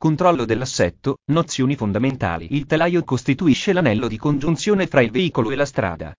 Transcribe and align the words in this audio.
Controllo 0.00 0.46
dell'assetto, 0.46 1.18
nozioni 1.26 1.76
fondamentali. 1.76 2.54
Il 2.56 2.64
telaio 2.64 3.04
costituisce 3.04 3.74
l'anello 3.74 4.08
di 4.08 4.16
congiunzione 4.16 4.86
fra 4.86 5.02
il 5.02 5.10
veicolo 5.10 5.50
e 5.50 5.56
la 5.56 5.66
strada. 5.66 6.14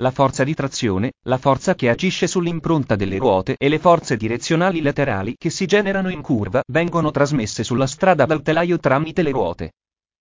La 0.00 0.10
forza 0.10 0.44
di 0.44 0.52
trazione, 0.52 1.12
la 1.24 1.38
forza 1.38 1.74
che 1.74 1.88
agisce 1.88 2.26
sull'impronta 2.26 2.94
delle 2.94 3.16
ruote 3.16 3.54
e 3.56 3.70
le 3.70 3.78
forze 3.78 4.18
direzionali 4.18 4.82
laterali 4.82 5.34
che 5.38 5.48
si 5.48 5.64
generano 5.64 6.10
in 6.10 6.20
curva 6.20 6.60
vengono 6.70 7.10
trasmesse 7.10 7.64
sulla 7.64 7.86
strada 7.86 8.26
dal 8.26 8.42
telaio 8.42 8.78
tramite 8.78 9.22
le 9.22 9.30
ruote. 9.30 9.72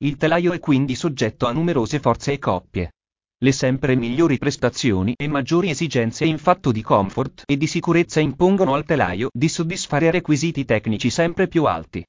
Il 0.06 0.16
telaio 0.16 0.54
è 0.54 0.60
quindi 0.60 0.96
soggetto 0.96 1.48
a 1.48 1.52
numerose 1.52 2.00
forze 2.00 2.32
e 2.32 2.40
coppie. 2.40 2.94
Le 3.40 3.52
sempre 3.52 3.98
migliori 3.98 4.38
prestazioni 4.38 5.16
e 5.18 5.28
maggiori 5.28 5.70
esigenze 5.70 6.24
in 6.24 6.38
fatto 6.38 6.72
di 6.72 6.82
comfort 6.82 7.44
e 7.46 7.58
di 7.58 7.68
sicurezza 7.68 8.22
impongono 8.22 8.74
al 8.74 8.86
telaio 8.86 9.28
di 9.34 9.50
soddisfare 9.50 10.12
requisiti 10.12 10.64
tecnici 10.64 11.10
sempre 11.10 11.50
più 11.50 11.66
alti. 11.66 12.06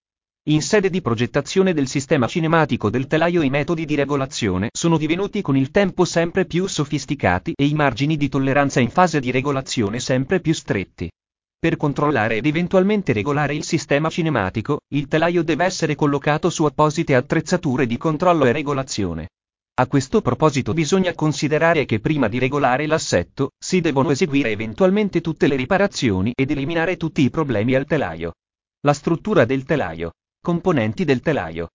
In 0.48 0.60
sede 0.60 0.90
di 0.90 1.00
progettazione 1.00 1.72
del 1.72 1.86
sistema 1.86 2.26
cinematico 2.26 2.90
del 2.90 3.06
telaio 3.06 3.42
i 3.42 3.48
metodi 3.48 3.84
di 3.84 3.94
regolazione 3.94 4.70
sono 4.72 4.98
divenuti 4.98 5.40
con 5.40 5.56
il 5.56 5.70
tempo 5.70 6.04
sempre 6.04 6.46
più 6.46 6.66
sofisticati 6.66 7.52
e 7.54 7.64
i 7.64 7.74
margini 7.74 8.16
di 8.16 8.28
tolleranza 8.28 8.80
in 8.80 8.90
fase 8.90 9.20
di 9.20 9.30
regolazione 9.30 10.00
sempre 10.00 10.40
più 10.40 10.52
stretti. 10.52 11.08
Per 11.60 11.76
controllare 11.76 12.38
ed 12.38 12.46
eventualmente 12.46 13.12
regolare 13.12 13.54
il 13.54 13.62
sistema 13.62 14.08
cinematico, 14.08 14.80
il 14.94 15.06
telaio 15.06 15.44
deve 15.44 15.64
essere 15.64 15.94
collocato 15.94 16.50
su 16.50 16.64
apposite 16.64 17.14
attrezzature 17.14 17.86
di 17.86 17.96
controllo 17.96 18.44
e 18.44 18.50
regolazione. 18.50 19.28
A 19.74 19.86
questo 19.86 20.22
proposito 20.22 20.72
bisogna 20.72 21.14
considerare 21.14 21.84
che 21.84 22.00
prima 22.00 22.26
di 22.26 22.40
regolare 22.40 22.88
l'assetto, 22.88 23.52
si 23.56 23.80
devono 23.80 24.10
eseguire 24.10 24.50
eventualmente 24.50 25.20
tutte 25.20 25.46
le 25.46 25.54
riparazioni 25.54 26.32
ed 26.34 26.50
eliminare 26.50 26.96
tutti 26.96 27.22
i 27.22 27.30
problemi 27.30 27.76
al 27.76 27.86
telaio. 27.86 28.32
La 28.80 28.92
struttura 28.92 29.44
del 29.44 29.62
telaio. 29.62 30.10
Componenti 30.44 31.04
del 31.04 31.20
telaio. 31.20 31.68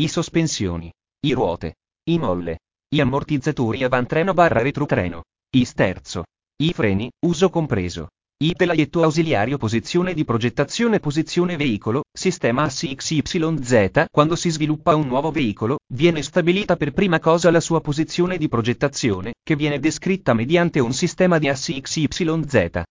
I 0.00 0.06
sospensioni. 0.06 0.92
I 1.26 1.32
ruote. 1.32 1.74
I 2.08 2.18
molle. 2.18 2.60
I 2.94 3.00
ammortizzatori 3.00 3.82
avantreno 3.82 4.32
barra 4.32 4.62
retrotreno. 4.62 5.24
I 5.56 5.64
sterzo. 5.64 6.22
I 6.62 6.72
freni, 6.72 7.10
uso 7.26 7.50
compreso. 7.50 8.10
I 8.44 8.52
telaietto 8.52 9.02
ausiliario 9.02 9.58
posizione 9.58 10.14
di 10.14 10.24
progettazione 10.24 11.00
posizione 11.00 11.56
veicolo, 11.56 12.04
sistema 12.16 12.62
assi 12.62 12.94
XYZ 12.94 14.04
Quando 14.08 14.36
si 14.36 14.50
sviluppa 14.50 14.94
un 14.94 15.08
nuovo 15.08 15.32
veicolo, 15.32 15.78
viene 15.92 16.22
stabilita 16.22 16.76
per 16.76 16.92
prima 16.92 17.18
cosa 17.18 17.50
la 17.50 17.58
sua 17.58 17.80
posizione 17.80 18.38
di 18.38 18.46
progettazione, 18.46 19.32
che 19.42 19.56
viene 19.56 19.80
descritta 19.80 20.32
mediante 20.32 20.78
un 20.78 20.92
sistema 20.92 21.38
di 21.38 21.48
assi 21.48 21.80
XYZ. 21.80 22.82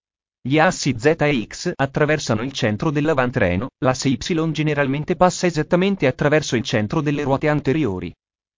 Gli 0.47 0.59
assi 0.59 0.93
Z 0.95 1.15
e 1.21 1.47
X 1.47 1.71
attraversano 1.75 2.43
il 2.43 2.51
centro 2.51 2.91
dell'avantreno, 2.91 3.69
l'asse 3.79 4.09
Y 4.09 4.51
generalmente 4.51 5.15
passa 5.15 5.47
esattamente 5.47 6.05
attraverso 6.05 6.55
il 6.55 6.61
centro 6.61 7.01
delle 7.01 7.23
ruote 7.23 7.49
anteriori. 7.49 8.13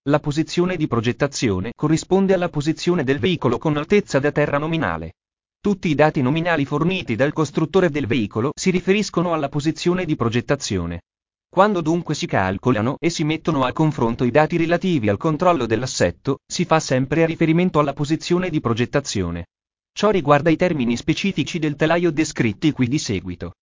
La 0.10 0.20
posizione 0.20 0.76
di 0.76 0.86
progettazione 0.86 1.72
corrisponde 1.74 2.34
alla 2.34 2.50
posizione 2.50 3.06
del 3.06 3.20
veicolo 3.20 3.58
con 3.58 3.78
altezza 3.78 4.20
da 4.20 4.34
terra 4.34 4.58
nominale. 4.58 5.14
Tutti 5.62 5.88
i 5.88 5.96
dati 5.96 6.22
nominali 6.22 6.66
forniti 6.66 7.16
dal 7.16 7.32
costruttore 7.32 7.90
del 7.90 8.06
veicolo 8.06 8.52
si 8.54 8.70
riferiscono 8.70 9.32
alla 9.32 9.48
posizione 9.48 10.04
di 10.04 10.18
progettazione. 10.18 11.04
Quando 11.50 11.80
dunque 11.80 12.16
si 12.16 12.26
calcolano 12.28 12.98
e 13.00 13.10
si 13.10 13.24
mettono 13.24 13.64
a 13.64 13.72
confronto 13.72 14.26
i 14.26 14.32
dati 14.32 14.58
relativi 14.58 15.08
al 15.08 15.16
controllo 15.16 15.66
dell'assetto, 15.66 16.40
si 16.46 16.66
fa 16.66 16.82
sempre 16.82 17.26
riferimento 17.26 17.80
alla 17.80 17.94
posizione 17.94 18.50
di 18.50 18.60
progettazione. 18.60 19.46
Ciò 19.98 20.12
riguarda 20.12 20.52
i 20.52 20.56
termini 20.56 20.96
specifici 20.96 21.58
del 21.58 21.76
telaio 21.76 22.12
descritti 22.12 22.72
qui 22.72 22.88
di 22.88 23.00
seguito. 23.00 23.54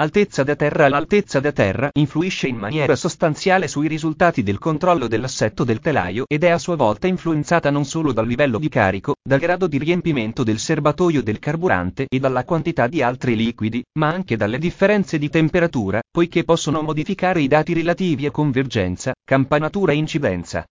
Altezza 0.00 0.42
da 0.42 0.56
terra 0.56 0.88
L'altezza 0.88 1.38
da 1.38 1.52
terra 1.52 1.90
influisce 1.92 2.48
in 2.48 2.56
maniera 2.56 2.96
sostanziale 2.96 3.68
sui 3.68 3.88
risultati 3.88 4.42
del 4.42 4.56
controllo 4.56 5.06
dell'assetto 5.06 5.64
del 5.64 5.80
telaio 5.80 6.24
ed 6.26 6.44
è 6.44 6.48
a 6.48 6.56
sua 6.56 6.76
volta 6.76 7.08
influenzata 7.08 7.68
non 7.68 7.84
solo 7.84 8.14
dal 8.14 8.26
livello 8.26 8.58
di 8.58 8.70
carico, 8.70 9.16
dal 9.22 9.38
grado 9.38 9.66
di 9.66 9.76
riempimento 9.76 10.44
del 10.44 10.58
serbatoio 10.58 11.22
del 11.22 11.38
carburante 11.38 12.06
e 12.08 12.18
dalla 12.18 12.46
quantità 12.46 12.86
di 12.86 13.02
altri 13.02 13.36
liquidi, 13.36 13.84
ma 13.98 14.08
anche 14.08 14.38
dalle 14.38 14.56
differenze 14.56 15.18
di 15.18 15.28
temperatura, 15.28 16.00
poiché 16.10 16.42
possono 16.44 16.80
modificare 16.80 17.42
i 17.42 17.48
dati 17.48 17.74
relativi 17.74 18.24
a 18.24 18.30
convergenza, 18.30 19.12
campanatura 19.22 19.92
e 19.92 19.96
incidenza. 19.96 20.64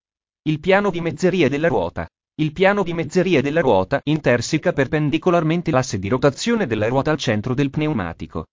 Il 0.50 0.60
piano 0.60 0.90
di 0.90 1.00
mezzeria 1.00 1.48
della 1.48 1.68
ruota. 1.68 2.08
Il 2.42 2.54
piano 2.54 2.82
di 2.82 2.96
mezzeria 2.96 3.40
della 3.40 3.62
ruota 3.62 4.02
interseca 4.04 4.74
perpendicolarmente 4.74 5.70
l'asse 5.70 6.00
di 6.00 6.10
rotazione 6.10 6.66
della 6.66 6.88
ruota 6.88 7.12
al 7.12 7.20
centro 7.20 7.54
del 7.54 7.70
pneumatico. 7.70 8.48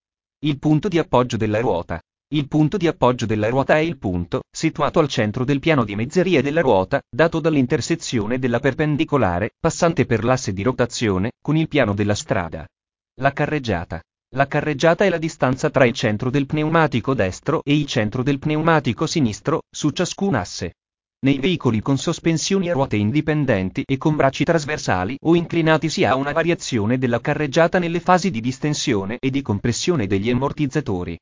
Il 0.44 0.58
punto 0.58 0.88
di 0.88 0.98
appoggio 0.98 1.38
della 1.38 1.60
ruota. 1.60 1.98
Il 2.34 2.48
punto 2.48 2.76
di 2.76 2.86
appoggio 2.86 3.24
della 3.24 3.48
ruota 3.48 3.76
è 3.76 3.80
il 3.80 3.96
punto, 3.96 4.42
situato 4.54 4.98
al 4.98 5.08
centro 5.08 5.46
del 5.46 5.58
piano 5.58 5.84
di 5.84 5.96
mezzeria 5.96 6.42
della 6.42 6.60
ruota, 6.60 7.00
dato 7.08 7.40
dall'intersezione 7.40 8.38
della 8.38 8.60
perpendicolare, 8.60 9.52
passante 9.58 10.04
per 10.04 10.22
l'asse 10.22 10.52
di 10.52 10.62
rotazione, 10.62 11.32
con 11.40 11.56
il 11.56 11.66
piano 11.66 11.94
della 11.94 12.14
strada. 12.14 12.66
La 13.22 13.32
carreggiata. 13.32 14.02
La 14.34 14.46
carreggiata 14.46 15.06
è 15.06 15.08
la 15.08 15.16
distanza 15.16 15.70
tra 15.70 15.86
il 15.86 15.94
centro 15.94 16.28
del 16.28 16.44
pneumatico 16.44 17.14
destro 17.14 17.62
e 17.64 17.74
il 17.74 17.86
centro 17.86 18.22
del 18.22 18.38
pneumatico 18.38 19.06
sinistro, 19.06 19.62
su 19.74 19.88
ciascun 19.88 20.34
asse. 20.34 20.74
Nei 21.20 21.40
veicoli 21.40 21.80
con 21.80 21.98
sospensioni 21.98 22.70
a 22.70 22.72
ruote 22.74 22.94
indipendenti 22.94 23.82
e 23.84 23.96
con 23.96 24.14
bracci 24.14 24.44
trasversali 24.44 25.16
o 25.24 25.34
inclinati 25.34 25.88
si 25.88 26.04
ha 26.04 26.14
una 26.14 26.30
variazione 26.30 26.96
della 26.96 27.20
carreggiata 27.20 27.80
nelle 27.80 27.98
fasi 27.98 28.30
di 28.30 28.40
distensione 28.40 29.16
e 29.18 29.28
di 29.30 29.42
compressione 29.42 30.06
degli 30.06 30.30
ammortizzatori. 30.30 31.18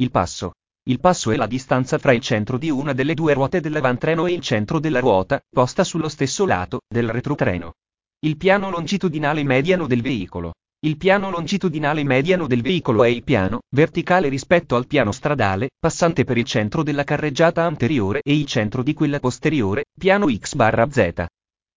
Il 0.00 0.10
passo. 0.10 0.52
Il 0.82 1.00
passo 1.00 1.30
è 1.30 1.36
la 1.36 1.46
distanza 1.46 1.96
fra 1.96 2.12
il 2.12 2.20
centro 2.20 2.58
di 2.58 2.68
una 2.68 2.92
delle 2.92 3.14
due 3.14 3.32
ruote 3.32 3.60
dell'avantreno 3.60 4.26
e 4.26 4.34
il 4.34 4.40
centro 4.40 4.80
della 4.80 5.00
ruota, 5.00 5.40
posta 5.48 5.82
sullo 5.82 6.10
stesso 6.10 6.44
lato, 6.44 6.82
del 6.86 7.08
retrotreno. 7.08 7.72
Il 8.20 8.36
piano 8.36 8.68
longitudinale 8.68 9.42
mediano 9.44 9.86
del 9.86 10.02
veicolo. 10.02 10.52
Il 10.80 10.96
piano 10.96 11.30
longitudinale 11.30 12.04
mediano 12.04 12.46
del 12.46 12.62
veicolo 12.62 13.02
è 13.02 13.08
il 13.08 13.24
piano, 13.24 13.62
verticale 13.74 14.28
rispetto 14.28 14.76
al 14.76 14.86
piano 14.86 15.10
stradale, 15.10 15.70
passante 15.76 16.22
per 16.22 16.38
il 16.38 16.44
centro 16.44 16.84
della 16.84 17.02
carreggiata 17.02 17.64
anteriore 17.64 18.20
e 18.22 18.38
il 18.38 18.46
centro 18.46 18.84
di 18.84 18.94
quella 18.94 19.18
posteriore, 19.18 19.86
piano 19.98 20.32
x 20.32 20.54
barra 20.54 20.88
z. 20.88 21.24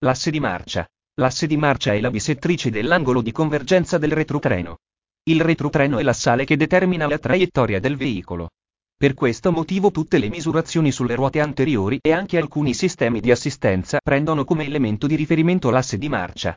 L'asse 0.06 0.30
di 0.30 0.40
marcia. 0.40 0.86
L'asse 1.20 1.48
di 1.48 1.58
marcia 1.58 1.94
è 1.94 2.00
la 2.00 2.12
bisettrice 2.12 2.70
dell'angolo 2.70 3.24
di 3.24 3.32
convergenza 3.32 3.98
del 3.98 4.12
retrotreno. 4.12 4.78
Il 5.24 5.42
retrotreno 5.42 5.98
è 5.98 6.04
l'assale 6.04 6.46
che 6.46 6.56
determina 6.56 7.08
la 7.08 7.18
traiettoria 7.18 7.80
del 7.80 7.98
veicolo. 7.98 8.50
Per 8.96 9.16
questo 9.16 9.52
motivo 9.52 9.90
tutte 9.90 10.20
le 10.20 10.30
misurazioni 10.30 10.92
sulle 10.92 11.16
ruote 11.16 11.40
anteriori 11.40 11.98
e 12.00 12.12
anche 12.12 12.38
alcuni 12.38 12.76
sistemi 12.76 13.20
di 13.20 13.32
assistenza 13.32 13.98
prendono 14.00 14.44
come 14.44 14.64
elemento 14.64 15.08
di 15.08 15.16
riferimento 15.16 15.72
l'asse 15.72 15.98
di 15.98 16.08
marcia. 16.08 16.56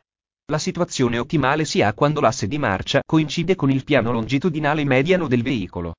La 0.50 0.58
situazione 0.58 1.16
ottimale 1.16 1.64
si 1.64 1.80
ha 1.80 1.94
quando 1.94 2.20
l'asse 2.20 2.46
di 2.46 2.58
marcia 2.58 3.00
coincide 3.06 3.54
con 3.54 3.70
il 3.70 3.82
piano 3.82 4.12
longitudinale 4.12 4.84
mediano 4.84 5.26
del 5.26 5.42
veicolo. 5.42 5.94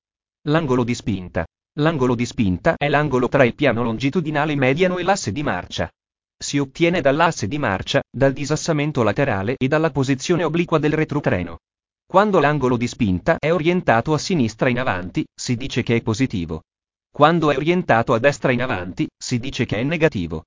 L'angolo 0.48 0.84
di 0.84 0.94
spinta. 0.94 1.48
L'angolo 1.80 2.14
di 2.14 2.28
spinta 2.28 2.76
è 2.78 2.88
l'angolo 2.88 3.28
tra 3.28 3.44
il 3.44 3.56
piano 3.56 3.82
longitudinale 3.82 4.54
mediano 4.54 5.00
e 5.00 5.04
l'asse 5.04 5.32
di 5.32 5.42
marcia. 5.42 5.90
Si 6.38 6.60
ottiene 6.60 7.02
dall'asse 7.02 7.48
di 7.48 7.58
marcia, 7.58 8.04
dal 8.08 8.34
disassamento 8.34 9.02
laterale 9.02 9.56
e 9.58 9.68
dalla 9.68 9.90
posizione 9.90 10.44
obliqua 10.44 10.78
del 10.78 10.94
retrotreno. 10.94 11.58
Quando 12.06 12.40
l'angolo 12.40 12.78
di 12.78 12.88
spinta 12.88 13.38
è 13.40 13.52
orientato 13.52 14.14
a 14.14 14.20
sinistra 14.20 14.70
in 14.70 14.78
avanti, 14.78 15.26
si 15.34 15.56
dice 15.56 15.82
che 15.82 15.96
è 15.96 16.02
positivo. 16.04 16.62
Quando 17.10 17.50
è 17.50 17.56
orientato 17.56 18.14
a 18.14 18.20
destra 18.20 18.52
in 18.52 18.62
avanti, 18.62 19.08
si 19.18 19.40
dice 19.40 19.66
che 19.66 19.78
è 19.78 19.84
negativo. 19.84 20.44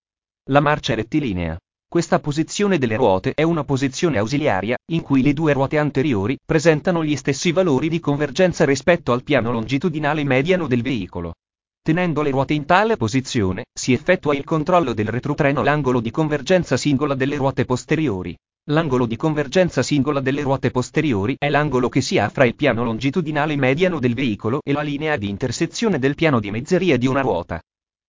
La 0.51 0.61
marcia 0.61 0.93
è 0.93 0.97
rettilinea. 0.97 1.59
Questa 1.91 2.19
posizione 2.19 2.77
delle 2.77 2.97
ruote 2.97 3.33
è 3.33 3.43
una 3.43 3.65
posizione 3.65 4.19
ausiliaria, 4.19 4.77
in 4.93 5.01
cui 5.01 5.23
le 5.23 5.33
due 5.33 5.55
ruote 5.55 5.79
anteriori 5.79 6.37
presentano 6.45 7.03
gli 7.03 7.17
stessi 7.17 7.51
valori 7.51 7.89
di 7.89 7.99
convergenza 7.99 8.67
rispetto 8.67 9.11
al 9.11 9.23
piano 9.23 9.53
longitudinale 9.53 10.23
mediano 10.23 10.67
del 10.67 10.83
veicolo. 10.83 11.33
Tenendo 11.81 12.21
le 12.21 12.29
ruote 12.29 12.53
in 12.53 12.67
tale 12.67 12.99
posizione, 12.99 13.65
si 13.73 13.95
effettua 13.95 14.35
il 14.35 14.45
controllo 14.45 14.93
del 14.93 15.09
retrotreno 15.09 15.63
l'angolo 15.63 16.01
di 16.01 16.11
convergenza 16.11 16.77
singola 16.77 17.15
delle 17.15 17.37
ruote 17.37 17.65
posteriori. 17.65 18.37
L'angolo 18.69 19.07
di 19.07 19.17
convergenza 19.17 19.83
singola 19.83 20.21
delle 20.21 20.43
ruote 20.43 20.71
posteriori 20.71 21.37
è 21.39 21.49
l'angolo 21.49 21.89
che 21.89 22.03
si 22.03 22.19
ha 22.19 22.29
fra 22.29 22.45
il 22.45 22.55
piano 22.55 22.85
longitudinale 22.85 23.57
mediano 23.57 23.99
del 23.99 24.13
veicolo 24.13 24.61
e 24.63 24.73
la 24.73 24.83
linea 24.83 25.17
di 25.17 25.31
intersezione 25.31 25.99
del 25.99 26.17
piano 26.17 26.39
di 26.39 26.51
mezzeria 26.51 26.99
di 26.99 27.07
una 27.07 27.23
ruota. 27.23 27.59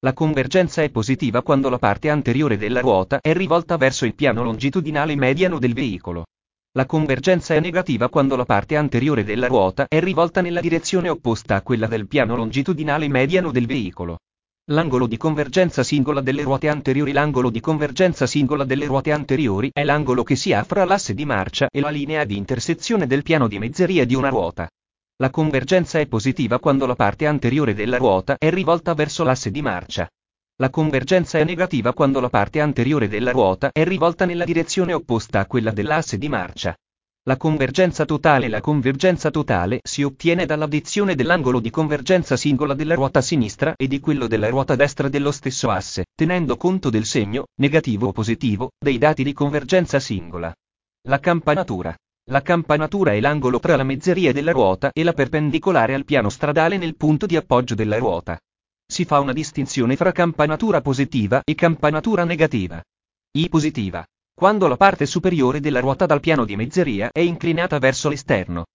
La 0.02 0.14
convergenza 0.14 0.82
è 0.82 0.90
positiva 0.92 1.42
quando 1.42 1.68
la 1.68 1.78
parte 1.78 2.10
anteriore 2.10 2.56
della 2.56 2.80
ruota 2.80 3.20
è 3.20 3.34
rivolta 3.34 3.76
verso 3.76 4.06
il 4.06 4.16
piano 4.16 4.44
longitudinale 4.44 5.14
mediano 5.18 5.60
del 5.60 5.74
veicolo. 5.74 6.24
La 6.78 6.86
convergenza 6.86 7.54
è 7.54 7.60
negativa 7.60 8.08
quando 8.08 8.38
la 8.38 8.46
parte 8.46 8.78
anteriore 8.78 9.26
della 9.26 9.48
ruota 9.48 9.88
è 9.90 10.00
rivolta 10.00 10.40
nella 10.40 10.62
direzione 10.62 11.10
opposta 11.10 11.56
a 11.56 11.62
quella 11.64 11.88
del 11.88 12.08
piano 12.08 12.38
longitudinale 12.38 13.10
mediano 13.10 13.52
del 13.52 13.66
veicolo. 13.66 14.20
L'angolo 14.72 15.06
di 15.06 15.18
convergenza 15.18 15.84
singola 15.84 16.22
delle 16.22 16.44
ruote 16.44 16.70
anteriori 16.70 17.12
L'angolo 17.12 17.50
di 17.50 17.60
convergenza 17.60 18.26
singola 18.26 18.64
delle 18.64 18.86
ruote 18.86 19.12
anteriori 19.12 19.70
è 19.74 19.84
l'angolo 19.84 20.24
che 20.24 20.38
si 20.38 20.54
ha 20.54 20.64
fra 20.64 20.86
l'asse 20.86 21.14
di 21.14 21.26
marcia 21.26 21.68
e 21.70 21.82
la 21.82 21.90
linea 21.90 22.24
di 22.24 22.38
intersezione 22.38 23.06
del 23.06 23.24
piano 23.24 23.50
di 23.50 23.60
mezzeria 23.60 24.06
di 24.06 24.16
una 24.16 24.30
ruota. 24.30 24.66
La 25.22 25.32
convergenza 25.32 26.00
è 26.00 26.08
positiva 26.08 26.60
quando 26.60 26.86
la 26.86 26.96
parte 26.96 27.26
anteriore 27.26 27.74
della 27.74 27.98
ruota 27.98 28.38
è 28.38 28.50
rivolta 28.50 28.94
verso 28.94 29.26
l'asse 29.26 29.52
di 29.52 29.62
marcia. 29.62 30.08
La 30.62 30.70
convergenza 30.70 31.40
è 31.40 31.44
negativa 31.44 31.92
quando 31.92 32.22
la 32.22 32.30
parte 32.30 32.62
anteriore 32.62 33.10
della 33.10 33.32
ruota 33.32 33.70
è 33.74 33.84
rivolta 33.84 34.24
nella 34.24 34.46
direzione 34.46 34.94
opposta 34.94 35.42
a 35.42 35.46
quella 35.46 35.72
dell'asse 35.72 36.18
di 36.18 36.30
marcia. 36.30 36.74
La 37.24 37.36
convergenza 37.36 38.06
totale 38.06 38.48
La 38.48 38.62
convergenza 38.62 39.30
totale 39.30 39.82
si 39.84 40.04
ottiene 40.04 40.46
dall'addizione 40.46 41.16
dell'angolo 41.16 41.60
di 41.60 41.70
convergenza 41.70 42.38
singola 42.38 42.74
della 42.74 42.96
ruota 42.96 43.20
sinistra 43.20 43.74
e 43.76 43.88
di 43.88 44.00
quello 44.00 44.26
della 44.26 44.48
ruota 44.48 44.78
destra 44.78 45.10
dello 45.10 45.34
stesso 45.34 45.70
asse, 45.70 46.06
tenendo 46.16 46.56
conto 46.56 46.90
del 46.90 47.04
segno, 47.04 47.48
negativo 47.60 48.08
o 48.08 48.12
positivo, 48.14 48.70
dei 48.80 48.98
dati 48.98 49.26
di 49.26 49.34
convergenza 49.34 50.00
singola. 50.00 50.54
La 51.10 51.20
campanatura. 51.20 51.94
La 52.30 52.44
campanatura 52.44 53.14
è 53.14 53.20
l'angolo 53.20 53.58
tra 53.58 53.76
la 53.76 53.82
mezzeria 53.84 54.32
della 54.32 54.52
ruota 54.52 54.92
e 54.94 55.04
la 55.04 55.14
perpendicolare 55.14 55.96
al 55.96 56.06
piano 56.06 56.30
stradale 56.30 56.78
nel 56.78 56.96
punto 56.96 57.26
di 57.26 57.36
appoggio 57.36 57.74
della 57.74 57.98
ruota. 57.98 58.40
Si 58.86 59.04
fa 59.04 59.20
una 59.20 59.34
distinzione 59.34 59.96
fra 59.96 60.12
campanatura 60.12 60.80
positiva 60.82 61.42
e 61.44 61.56
campanatura 61.56 62.26
negativa. 62.26 62.84
I 63.32 63.50
positiva. 63.50 64.06
Quando 64.32 64.68
la 64.68 64.78
parte 64.78 65.08
superiore 65.08 65.60
della 65.60 65.80
ruota 65.80 66.06
dal 66.06 66.20
piano 66.20 66.46
di 66.46 66.56
mezzeria 66.56 67.10
è 67.12 67.20
inclinata 67.20 67.80
verso 67.80 68.10
l'esterno. 68.10 68.66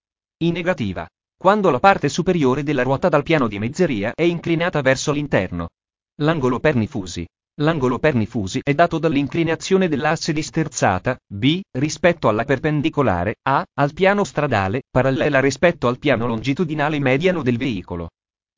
I 0.43 0.51
negativa. 0.51 1.07
Quando 1.37 1.69
la 1.69 1.79
parte 1.79 2.09
superiore 2.09 2.61
della 2.61 2.83
ruota 2.83 3.07
dal 3.07 3.23
piano 3.23 3.47
di 3.47 3.57
mezzeria 3.57 4.11
è 4.13 4.23
inclinata 4.23 4.81
verso 4.81 5.13
l'interno. 5.13 5.69
L'angolo 6.15 6.59
pernifusi. 6.59 7.25
L'angolo 7.61 7.99
pernifusi 7.99 8.59
è 8.61 8.73
dato 8.73 8.99
dall'inclinazione 8.99 9.87
dell'asse 9.87 10.33
di 10.33 10.41
sterzata, 10.41 11.17
B, 11.25 11.61
rispetto 11.77 12.27
alla 12.27 12.43
perpendicolare, 12.43 13.35
A, 13.43 13.65
al 13.75 13.93
piano 13.93 14.25
stradale, 14.25 14.81
parallela 14.91 15.39
rispetto 15.39 15.87
al 15.87 15.97
piano 15.97 16.27
longitudinale 16.27 16.99
mediano 16.99 17.43
del 17.43 17.55
veicolo. 17.55 18.09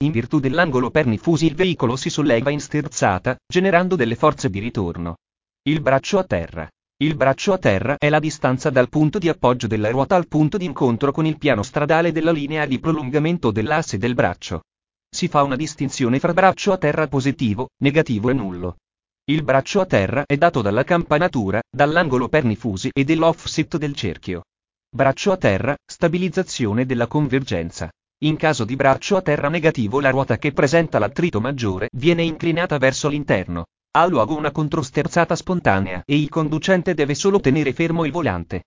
In 0.04 0.12
virtù 0.12 0.40
dell'angolo 0.40 0.90
pernifusi 0.90 1.46
il 1.46 1.54
veicolo 1.54 1.96
si 1.96 2.10
solleva 2.10 2.50
in 2.50 2.60
sterzata, 2.60 3.38
generando 3.46 3.96
delle 3.96 4.16
forze 4.16 4.50
di 4.50 4.58
ritorno. 4.58 5.18
Il 5.70 5.80
braccio 5.82 6.18
a 6.18 6.24
terra. 6.24 6.68
Il 6.98 7.16
braccio 7.16 7.54
a 7.54 7.60
terra 7.60 7.98
è 8.00 8.10
la 8.10 8.20
distanza 8.20 8.72
dal 8.72 8.90
punto 8.90 9.20
di 9.20 9.30
appoggio 9.30 9.68
della 9.68 9.92
ruota 9.92 10.16
al 10.16 10.28
punto 10.28 10.58
di 10.58 10.66
incontro 10.66 11.12
con 11.12 11.28
il 11.28 11.38
piano 11.38 11.62
stradale 11.62 12.12
della 12.12 12.32
linea 12.32 12.66
di 12.66 12.80
prolungamento 12.80 13.52
dell'asse 13.52 14.00
del 14.00 14.16
braccio. 14.16 14.64
Si 15.08 15.28
fa 15.28 15.44
una 15.44 15.56
distinzione 15.56 16.18
fra 16.18 16.34
braccio 16.34 16.72
a 16.72 16.80
terra 16.80 17.08
positivo, 17.08 17.70
negativo 17.84 18.32
e 18.32 18.34
nullo. 18.34 18.78
Il 19.30 19.44
braccio 19.44 19.82
a 19.82 19.86
terra 19.86 20.24
è 20.26 20.38
dato 20.38 20.62
dalla 20.62 20.86
campanatura, 20.86 21.62
dall'angolo 21.70 22.30
pernifusi 22.30 22.90
e 22.94 23.04
dell'offset 23.04 23.76
del 23.76 23.94
cerchio. 23.94 24.44
Braccio 24.90 25.34
a 25.34 25.36
terra, 25.38 25.76
stabilizzazione 25.86 26.86
della 26.86 27.08
convergenza. 27.08 27.90
In 28.24 28.38
caso 28.38 28.64
di 28.64 28.78
braccio 28.78 29.18
a 29.18 29.22
terra 29.22 29.50
negativo 29.50 30.00
la 30.00 30.12
ruota 30.12 30.38
che 30.38 30.54
presenta 30.54 30.98
l'attrito 30.98 31.42
maggiore 31.42 31.90
viene 31.98 32.24
inclinata 32.24 32.78
verso 32.78 33.10
l'interno. 33.10 33.66
Ha 33.98 34.06
luogo 34.06 34.38
una 34.38 34.52
controsterzata 34.52 35.36
spontanea 35.36 36.04
e 36.06 36.18
il 36.18 36.30
conducente 36.30 36.94
deve 36.94 37.14
solo 37.14 37.42
tenere 37.42 37.74
fermo 37.74 38.06
il 38.06 38.14
volante. 38.14 38.64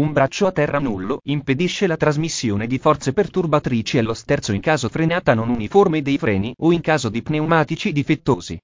Un 0.00 0.12
braccio 0.12 0.48
a 0.48 0.50
terra 0.50 0.80
nullo 0.80 1.20
impedisce 1.22 1.86
la 1.86 1.96
trasmissione 1.96 2.66
di 2.66 2.78
forze 2.78 3.12
perturbatrici 3.12 3.98
allo 3.98 4.14
sterzo 4.14 4.52
in 4.52 4.60
caso 4.60 4.88
frenata 4.88 5.34
non 5.34 5.50
uniforme 5.50 6.02
dei 6.02 6.18
freni 6.18 6.52
o 6.62 6.72
in 6.72 6.80
caso 6.80 7.08
di 7.10 7.22
pneumatici 7.22 7.92
difettosi. 7.92 8.58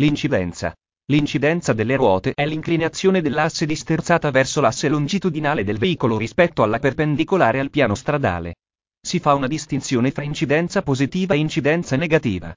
L'incidenza. 0.00 0.74
L'incidenza 1.10 1.72
delle 1.72 1.96
ruote 1.96 2.34
è 2.34 2.44
l'inclinazione 2.44 3.22
dell'asse 3.22 3.64
di 3.64 3.74
sterzata 3.74 4.30
verso 4.30 4.60
l'asse 4.60 4.88
longitudinale 4.88 5.64
del 5.64 5.78
veicolo 5.78 6.18
rispetto 6.18 6.62
alla 6.62 6.78
perpendicolare 6.78 7.60
al 7.60 7.70
piano 7.70 7.94
stradale. 7.94 8.56
Si 9.00 9.18
fa 9.18 9.32
una 9.32 9.46
distinzione 9.46 10.10
fra 10.10 10.22
incidenza 10.22 10.82
positiva 10.82 11.32
e 11.32 11.38
incidenza 11.38 11.96
negativa. 11.96 12.54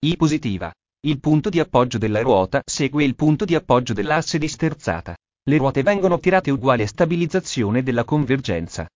I 0.00 0.16
positiva. 0.16 0.70
Il 1.06 1.18
punto 1.18 1.48
di 1.48 1.60
appoggio 1.60 1.96
della 1.96 2.20
ruota 2.20 2.60
segue 2.62 3.04
il 3.04 3.14
punto 3.14 3.46
di 3.46 3.54
appoggio 3.54 3.94
dell'asse 3.94 4.36
di 4.36 4.48
sterzata. 4.48 5.16
Le 5.48 5.56
ruote 5.56 5.82
vengono 5.82 6.18
tirate 6.18 6.50
uguali 6.50 6.82
a 6.82 6.86
stabilizzazione 6.86 7.82
della 7.82 8.04
convergenza. 8.04 8.86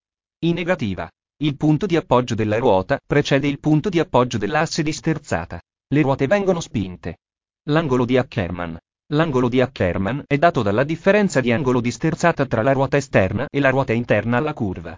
I 0.40 0.52
negativa. 0.52 1.10
Il 1.42 1.56
punto 1.56 1.86
di 1.86 1.96
appoggio 1.96 2.34
della 2.34 2.58
ruota 2.58 2.98
precede 3.06 3.48
il 3.48 3.58
punto 3.58 3.88
di 3.88 4.00
appoggio 4.00 4.36
dell'asse 4.36 4.82
di 4.82 4.92
sterzata. 4.92 5.58
Le 5.94 6.02
ruote 6.02 6.26
vengono 6.26 6.60
spinte. 6.60 7.20
L'angolo 7.70 8.04
di 8.04 8.18
Ackermann. 8.18 8.76
L'angolo 9.12 9.48
di 9.48 9.62
Ackermann 9.62 10.20
è 10.26 10.36
dato 10.36 10.62
dalla 10.62 10.84
differenza 10.84 11.40
di 11.40 11.50
angolo 11.50 11.80
di 11.80 11.90
sterzata 11.90 12.44
tra 12.44 12.60
la 12.60 12.72
ruota 12.72 12.98
esterna 12.98 13.46
e 13.50 13.58
la 13.58 13.70
ruota 13.70 13.94
interna 13.94 14.36
alla 14.36 14.52
curva. 14.52 14.94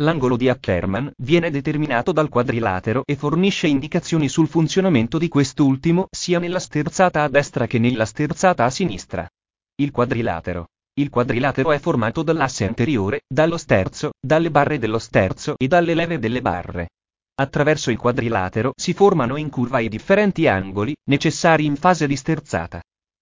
L'angolo 0.00 0.36
di 0.36 0.48
Ackermann 0.48 1.08
viene 1.16 1.50
determinato 1.50 2.12
dal 2.12 2.28
quadrilatero 2.28 3.02
e 3.04 3.16
fornisce 3.16 3.66
indicazioni 3.66 4.28
sul 4.28 4.46
funzionamento 4.46 5.18
di 5.18 5.26
quest'ultimo 5.26 6.06
sia 6.08 6.38
nella 6.38 6.60
sterzata 6.60 7.24
a 7.24 7.28
destra 7.28 7.66
che 7.66 7.80
nella 7.80 8.04
sterzata 8.04 8.64
a 8.64 8.70
sinistra. 8.70 9.28
Il 9.74 9.90
quadrilatero. 9.90 10.68
Il 10.94 11.10
quadrilatero 11.10 11.72
è 11.72 11.80
formato 11.80 12.22
dall'asse 12.22 12.64
anteriore, 12.64 13.22
dallo 13.26 13.56
sterzo, 13.56 14.12
dalle 14.24 14.52
barre 14.52 14.78
dello 14.78 15.00
sterzo 15.00 15.54
e 15.56 15.66
dalle 15.66 15.94
leve 15.94 16.20
delle 16.20 16.42
barre. 16.42 16.90
Attraverso 17.34 17.90
il 17.90 17.98
quadrilatero 17.98 18.70
si 18.76 18.92
formano 18.92 19.36
in 19.36 19.50
curva 19.50 19.80
i 19.80 19.88
differenti 19.88 20.46
angoli, 20.46 20.94
necessari 21.10 21.64
in 21.64 21.74
fase 21.74 22.06
di 22.06 22.14
sterzata. 22.14 22.80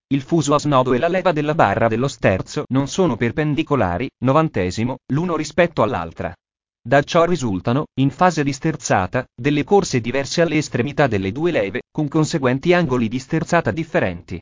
Il 0.08 0.22
fuso 0.22 0.54
a 0.54 0.60
snodo 0.60 0.92
e 0.92 0.98
la 0.98 1.08
leva 1.08 1.32
della 1.32 1.56
barra 1.56 1.88
dello 1.88 2.06
sterzo 2.06 2.62
non 2.68 2.86
sono 2.86 3.16
perpendicolari, 3.16 4.08
novantesimo, 4.22 4.98
l'uno 5.12 5.34
rispetto 5.34 5.82
all'altra. 5.82 6.32
Da 6.80 7.02
ciò 7.02 7.24
risultano, 7.24 7.86
in 7.98 8.10
fase 8.10 8.44
di 8.44 8.52
sterzata, 8.52 9.26
delle 9.34 9.64
corse 9.64 10.00
diverse 10.00 10.42
alle 10.42 10.58
estremità 10.58 11.08
delle 11.08 11.32
due 11.32 11.50
leve, 11.50 11.82
con 11.90 12.06
conseguenti 12.06 12.72
angoli 12.72 13.08
di 13.08 13.18
sterzata 13.18 13.72
differenti. 13.72 14.40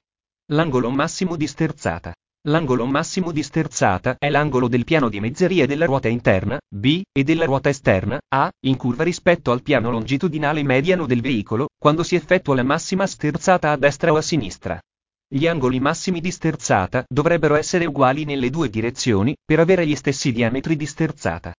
L'angolo 0.53 0.91
massimo 0.91 1.35
di 1.35 1.47
sterzata. 1.47 2.13
L'angolo 2.47 2.85
massimo 2.85 3.33
di 3.33 3.43
sterzata 3.43 4.17
è 4.19 4.29
l'angolo 4.29 4.69
del 4.69 4.85
piano 4.85 5.09
di 5.09 5.19
mezzeria 5.19 5.65
della 5.65 5.87
ruota 5.87 6.09
interna, 6.09 6.59
B, 6.69 7.01
e 7.11 7.25
della 7.25 7.47
ruota 7.47 7.71
esterna, 7.71 8.21
A, 8.35 8.51
in 8.67 8.77
curva 8.77 9.03
rispetto 9.03 9.51
al 9.51 9.63
piano 9.63 9.91
longitudinale 9.91 10.63
mediano 10.63 11.07
del 11.07 11.23
veicolo, 11.23 11.69
quando 11.79 12.03
si 12.03 12.17
effettua 12.17 12.55
la 12.55 12.63
massima 12.63 13.07
sterzata 13.07 13.71
a 13.71 13.79
destra 13.79 14.13
o 14.13 14.17
a 14.17 14.21
sinistra. 14.21 14.79
Gli 15.27 15.49
angoli 15.49 15.81
massimi 15.81 16.21
di 16.21 16.31
sterzata 16.31 17.05
dovrebbero 17.09 17.57
essere 17.57 17.87
uguali 17.87 18.25
nelle 18.25 18.51
due 18.51 18.71
direzioni, 18.71 19.35
per 19.45 19.59
avere 19.59 19.85
gli 19.85 19.97
stessi 19.97 20.31
diametri 20.31 20.77
di 20.77 20.87
sterzata. 20.87 21.53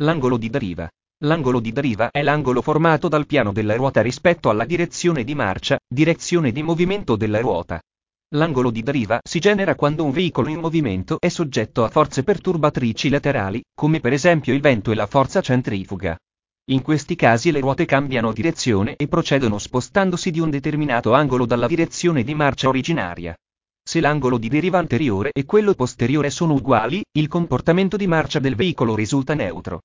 L'angolo 0.00 0.38
di 0.38 0.48
deriva. 0.48 0.88
L'angolo 1.24 1.60
di 1.60 1.72
deriva 1.72 2.10
è 2.10 2.22
l'angolo 2.22 2.62
formato 2.62 3.08
dal 3.08 3.26
piano 3.26 3.52
della 3.52 3.76
ruota 3.76 4.00
rispetto 4.00 4.48
alla 4.48 4.64
direzione 4.64 5.24
di 5.24 5.34
marcia, 5.34 5.78
direzione 5.86 6.52
di 6.52 6.62
movimento 6.62 7.16
della 7.16 7.40
ruota. 7.40 7.78
L'angolo 8.34 8.70
di 8.70 8.82
deriva 8.82 9.18
si 9.22 9.40
genera 9.40 9.74
quando 9.74 10.04
un 10.04 10.10
veicolo 10.10 10.48
in 10.48 10.60
movimento 10.60 11.18
è 11.18 11.28
soggetto 11.28 11.84
a 11.84 11.88
forze 11.88 12.22
perturbatrici 12.22 13.08
laterali, 13.08 13.62
come 13.74 14.00
per 14.00 14.12
esempio 14.14 14.54
il 14.54 14.60
vento 14.60 14.90
e 14.90 14.94
la 14.94 15.06
forza 15.06 15.40
centrifuga. 15.40 16.16
In 16.70 16.82
questi 16.82 17.16
casi 17.16 17.50
le 17.50 17.60
ruote 17.60 17.86
cambiano 17.86 18.30
direzione 18.30 18.94
e 18.96 19.08
procedono 19.08 19.56
spostandosi 19.56 20.30
di 20.30 20.38
un 20.38 20.50
determinato 20.50 21.14
angolo 21.14 21.46
dalla 21.46 21.66
direzione 21.66 22.22
di 22.22 22.34
marcia 22.34 22.68
originaria. 22.68 23.34
Se 23.82 24.00
l'angolo 24.00 24.36
di 24.36 24.50
deriva 24.50 24.76
anteriore 24.76 25.30
e 25.32 25.46
quello 25.46 25.72
posteriore 25.72 26.28
sono 26.28 26.52
uguali, 26.52 27.02
il 27.12 27.26
comportamento 27.26 27.96
di 27.96 28.06
marcia 28.06 28.38
del 28.38 28.54
veicolo 28.54 28.94
risulta 28.94 29.32
neutro. 29.32 29.80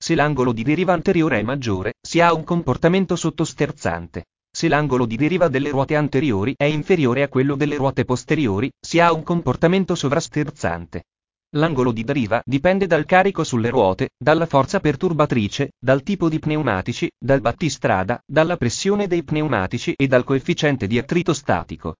Se 0.00 0.14
l'angolo 0.14 0.52
di 0.52 0.62
deriva 0.62 0.92
anteriore 0.92 1.40
è 1.40 1.42
maggiore, 1.42 1.94
si 2.00 2.20
ha 2.20 2.32
un 2.32 2.44
comportamento 2.44 3.16
sottosterzante. 3.16 4.26
Se 4.48 4.68
l'angolo 4.68 5.06
di 5.06 5.16
deriva 5.16 5.48
delle 5.48 5.70
ruote 5.70 5.96
anteriori 5.96 6.54
è 6.56 6.66
inferiore 6.66 7.24
a 7.24 7.28
quello 7.28 7.56
delle 7.56 7.74
ruote 7.74 8.04
posteriori, 8.04 8.70
si 8.80 9.00
ha 9.00 9.12
un 9.12 9.24
comportamento 9.24 9.96
sovrasterzante. 9.96 11.02
L'angolo 11.52 11.92
di 11.92 12.04
deriva 12.04 12.42
dipende 12.44 12.86
dal 12.86 13.06
carico 13.06 13.42
sulle 13.42 13.70
ruote, 13.70 14.10
dalla 14.22 14.44
forza 14.44 14.80
perturbatrice, 14.80 15.70
dal 15.78 16.02
tipo 16.02 16.28
di 16.28 16.38
pneumatici, 16.38 17.10
dal 17.18 17.40
battistrada, 17.40 18.20
dalla 18.26 18.58
pressione 18.58 19.06
dei 19.06 19.22
pneumatici 19.22 19.94
e 19.96 20.06
dal 20.06 20.24
coefficiente 20.24 20.86
di 20.86 20.98
attrito 20.98 21.32
statico. 21.32 21.96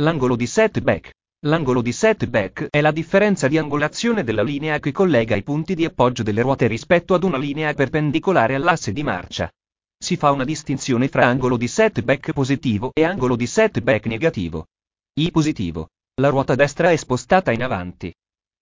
L'angolo 0.00 0.36
di 0.36 0.46
setback. 0.46 1.12
L'angolo 1.46 1.80
di 1.80 1.92
setback 1.92 2.66
è 2.68 2.82
la 2.82 2.90
differenza 2.90 3.48
di 3.48 3.56
angolazione 3.56 4.22
della 4.22 4.42
linea 4.42 4.78
che 4.78 4.92
collega 4.92 5.34
i 5.34 5.42
punti 5.42 5.74
di 5.74 5.86
appoggio 5.86 6.22
delle 6.22 6.42
ruote 6.42 6.66
rispetto 6.66 7.14
ad 7.14 7.24
una 7.24 7.38
linea 7.38 7.72
perpendicolare 7.72 8.54
all'asse 8.54 8.92
di 8.92 9.02
marcia. 9.02 9.50
Si 9.96 10.18
fa 10.18 10.30
una 10.30 10.44
distinzione 10.44 11.08
fra 11.08 11.24
angolo 11.24 11.56
di 11.56 11.68
setback 11.68 12.32
positivo 12.32 12.90
e 12.92 13.04
angolo 13.04 13.36
di 13.36 13.46
setback 13.46 14.04
negativo. 14.04 14.66
I 15.14 15.30
positivo. 15.30 15.88
La 16.20 16.28
ruota 16.28 16.54
destra 16.54 16.90
è 16.90 16.96
spostata 16.96 17.50
in 17.50 17.62
avanti. 17.62 18.12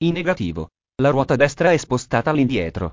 In 0.01 0.13
negativo, 0.13 0.69
la 1.03 1.11
ruota 1.11 1.35
destra 1.35 1.73
è 1.73 1.77
spostata 1.77 2.31
all'indietro. 2.31 2.93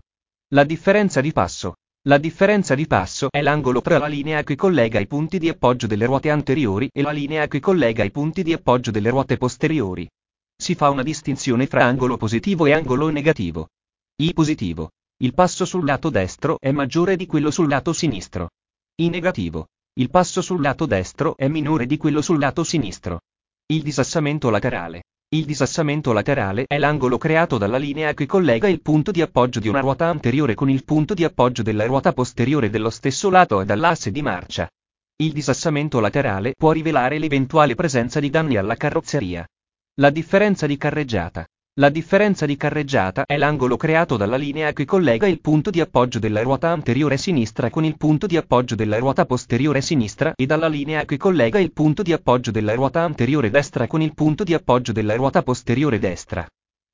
La 0.56 0.64
differenza 0.64 1.22
di 1.22 1.32
passo. 1.32 1.76
La 2.08 2.18
differenza 2.18 2.74
di 2.74 2.88
passo 2.88 3.28
è 3.30 3.44
l'angolo 3.44 3.82
tra 3.82 4.00
la 4.00 4.08
linea 4.08 4.42
che 4.42 4.56
collega 4.56 5.00
i 5.00 5.06
punti 5.06 5.38
di 5.38 5.48
appoggio 5.48 5.86
delle 5.86 6.08
ruote 6.08 6.32
anteriori 6.32 6.90
e 6.92 7.04
la 7.04 7.12
linea 7.12 7.48
che 7.48 7.60
collega 7.60 8.04
i 8.04 8.10
punti 8.10 8.42
di 8.42 8.54
appoggio 8.54 8.90
delle 8.90 9.12
ruote 9.12 9.38
posteriori. 9.38 10.10
Si 10.58 10.74
fa 10.74 10.90
una 10.90 11.04
distinzione 11.04 11.68
fra 11.68 11.86
angolo 11.86 12.18
positivo 12.18 12.66
e 12.66 12.72
angolo 12.72 13.10
negativo. 13.10 13.68
I 14.16 14.34
positivo. 14.34 14.90
Il 15.18 15.36
passo 15.36 15.64
sul 15.66 15.86
lato 15.86 16.10
destro 16.10 16.58
è 16.60 16.72
maggiore 16.72 17.16
di 17.18 17.28
quello 17.28 17.52
sul 17.52 17.70
lato 17.70 17.94
sinistro. 17.94 18.50
In 18.96 19.12
negativo. 19.12 19.68
Il 20.00 20.10
passo 20.10 20.42
sul 20.42 20.60
lato 20.60 20.88
destro 20.88 21.38
è 21.38 21.48
minore 21.48 21.86
di 21.86 21.98
quello 21.98 22.24
sul 22.24 22.40
lato 22.40 22.64
sinistro. 22.64 23.22
Il 23.68 23.84
disassamento 23.84 24.50
laterale. 24.50 25.04
Il 25.30 25.46
disassamento 25.46 26.14
laterale 26.14 26.66
è 26.68 26.78
l'angolo 26.78 27.18
creato 27.18 27.58
dalla 27.58 27.78
linea 27.78 28.14
che 28.14 28.26
collega 28.26 28.68
il 28.68 28.82
punto 28.82 29.12
di 29.12 29.22
appoggio 29.22 29.60
di 29.60 29.68
una 29.68 29.80
ruota 29.80 30.06
anteriore 30.06 30.54
con 30.54 30.70
il 30.70 30.84
punto 30.84 31.14
di 31.14 31.24
appoggio 31.24 31.64
della 31.64 31.86
ruota 31.86 32.14
posteriore 32.14 32.70
dello 32.70 32.92
stesso 32.92 33.30
lato 33.32 33.60
e 33.60 33.66
dall'asse 33.66 34.12
di 34.12 34.22
marcia. 34.22 34.70
Il 35.18 35.34
disassamento 35.34 36.00
laterale 36.00 36.54
può 36.56 36.72
rivelare 36.72 37.18
l'eventuale 37.18 37.74
presenza 37.74 38.20
di 38.20 38.30
danni 38.30 38.56
alla 38.58 38.76
carrozzeria. 38.76 39.48
La 39.96 40.10
differenza 40.10 40.68
di 40.68 40.78
carreggiata. 40.78 41.46
La 41.78 41.90
differenza 41.90 42.46
di 42.46 42.56
carreggiata 42.56 43.26
è 43.26 43.36
l'angolo 43.36 43.76
creato 43.76 44.16
dalla 44.16 44.38
linea 44.38 44.72
che 44.72 44.86
collega 44.86 45.28
il 45.28 45.42
punto 45.42 45.70
di 45.70 45.82
appoggio 45.82 46.20
della 46.20 46.42
ruota 46.42 46.70
anteriore 46.70 47.18
sinistra 47.18 47.70
con 47.70 47.84
il 47.84 47.98
punto 47.98 48.28
di 48.28 48.38
appoggio 48.38 48.76
della 48.76 48.98
ruota 48.98 49.26
posteriore 49.26 49.82
sinistra 49.82 50.32
e 50.38 50.46
dalla 50.46 50.70
linea 50.70 51.04
che 51.04 51.18
collega 51.18 51.60
il 51.60 51.74
punto 51.74 52.02
di 52.02 52.14
appoggio 52.14 52.52
della 52.52 52.76
ruota 52.76 53.02
anteriore 53.02 53.50
destra 53.50 53.88
con 53.88 54.02
il 54.02 54.14
punto 54.14 54.46
di 54.46 54.54
appoggio 54.54 54.94
della 54.94 55.16
ruota 55.16 55.44
posteriore 55.44 56.00
destra. 56.00 56.48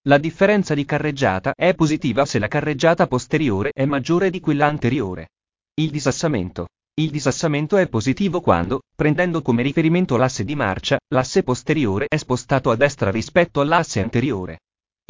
La 0.08 0.18
differenza 0.18 0.74
di 0.74 0.84
carreggiata 0.84 1.54
è 1.54 1.76
positiva 1.76 2.26
se 2.26 2.40
la 2.40 2.48
carreggiata 2.48 3.06
posteriore 3.06 3.70
è 3.72 3.86
maggiore 3.86 4.32
di 4.32 4.40
quella 4.40 4.66
anteriore. 4.66 5.28
Il 5.76 5.92
disassamento. 5.92 6.70
Il 6.96 7.12
disassamento 7.12 7.78
è 7.78 7.88
positivo 7.88 8.42
quando, 8.42 8.82
prendendo 8.96 9.44
come 9.44 9.62
riferimento 9.62 10.18
l'asse 10.18 10.44
di 10.44 10.56
marcia, 10.56 10.98
l'asse 11.10 11.44
posteriore 11.44 12.08
è 12.08 12.18
spostato 12.18 12.72
a 12.72 12.76
destra 12.76 13.12
rispetto 13.12 13.62
all'asse 13.62 14.02
anteriore. 14.02 14.58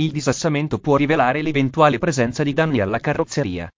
Il 0.01 0.09
disassamento 0.09 0.79
può 0.79 0.95
rivelare 0.95 1.43
l'eventuale 1.43 1.99
presenza 1.99 2.41
di 2.41 2.53
danni 2.53 2.79
alla 2.79 2.97
carrozzeria. 2.97 3.69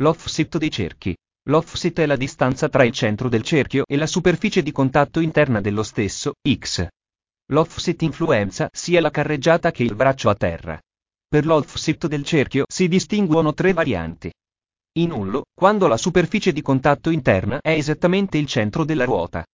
L'offset 0.00 0.58
dei 0.58 0.72
cerchi. 0.72 1.16
L'offset 1.48 2.00
è 2.00 2.06
la 2.06 2.16
distanza 2.16 2.68
tra 2.68 2.82
il 2.82 2.90
centro 2.90 3.28
del 3.28 3.42
cerchio 3.42 3.84
e 3.86 3.96
la 3.96 4.08
superficie 4.08 4.64
di 4.64 4.72
contatto 4.72 5.20
interna 5.20 5.60
dello 5.60 5.84
stesso, 5.84 6.32
x. 6.44 6.84
L'offset 7.52 8.02
influenza 8.02 8.68
sia 8.72 9.00
la 9.00 9.12
carreggiata 9.12 9.70
che 9.70 9.84
il 9.84 9.94
braccio 9.94 10.28
a 10.28 10.34
terra. 10.34 10.80
Per 11.28 11.46
l'offset 11.46 12.08
del 12.08 12.24
cerchio 12.24 12.64
si 12.68 12.88
distinguono 12.88 13.54
tre 13.54 13.72
varianti. 13.72 14.32
I 14.98 15.06
nullo, 15.06 15.44
quando 15.54 15.86
la 15.86 15.96
superficie 15.96 16.50
di 16.52 16.60
contatto 16.60 17.08
interna 17.08 17.60
è 17.60 17.70
esattamente 17.70 18.36
il 18.36 18.48
centro 18.48 18.84
della 18.84 19.04
ruota. 19.04 19.44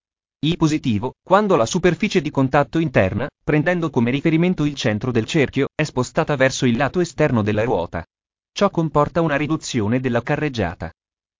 I 0.44 0.58
positivo, 0.58 1.14
quando 1.22 1.56
la 1.56 1.64
superficie 1.64 2.20
di 2.20 2.28
contatto 2.28 2.78
interna, 2.78 3.26
prendendo 3.42 3.88
come 3.88 4.10
riferimento 4.10 4.66
il 4.66 4.74
centro 4.74 5.10
del 5.10 5.24
cerchio, 5.24 5.68
è 5.74 5.84
spostata 5.84 6.36
verso 6.36 6.66
il 6.66 6.76
lato 6.76 7.00
esterno 7.00 7.40
della 7.40 7.64
ruota. 7.64 8.04
Ciò 8.52 8.68
comporta 8.68 9.22
una 9.22 9.36
riduzione 9.36 10.00
della 10.00 10.20
carreggiata. 10.20 10.92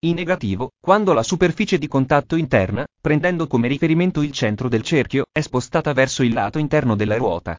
In 0.05 0.15
negativo, 0.15 0.71
quando 0.81 1.13
la 1.13 1.21
superficie 1.21 1.77
di 1.77 1.87
contatto 1.87 2.35
interna, 2.35 2.83
prendendo 2.99 3.45
come 3.45 3.67
riferimento 3.67 4.23
il 4.23 4.31
centro 4.31 4.69
del 4.69 4.81
cerchio, 4.81 5.25
è 5.31 5.41
spostata 5.41 5.93
verso 5.93 6.23
il 6.23 6.33
lato 6.33 6.57
interno 6.57 6.95
della 6.95 7.17
ruota. 7.17 7.55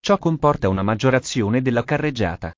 Ciò 0.00 0.18
comporta 0.18 0.68
una 0.68 0.82
maggiorazione 0.82 1.62
della 1.62 1.82
carreggiata. 1.82 2.52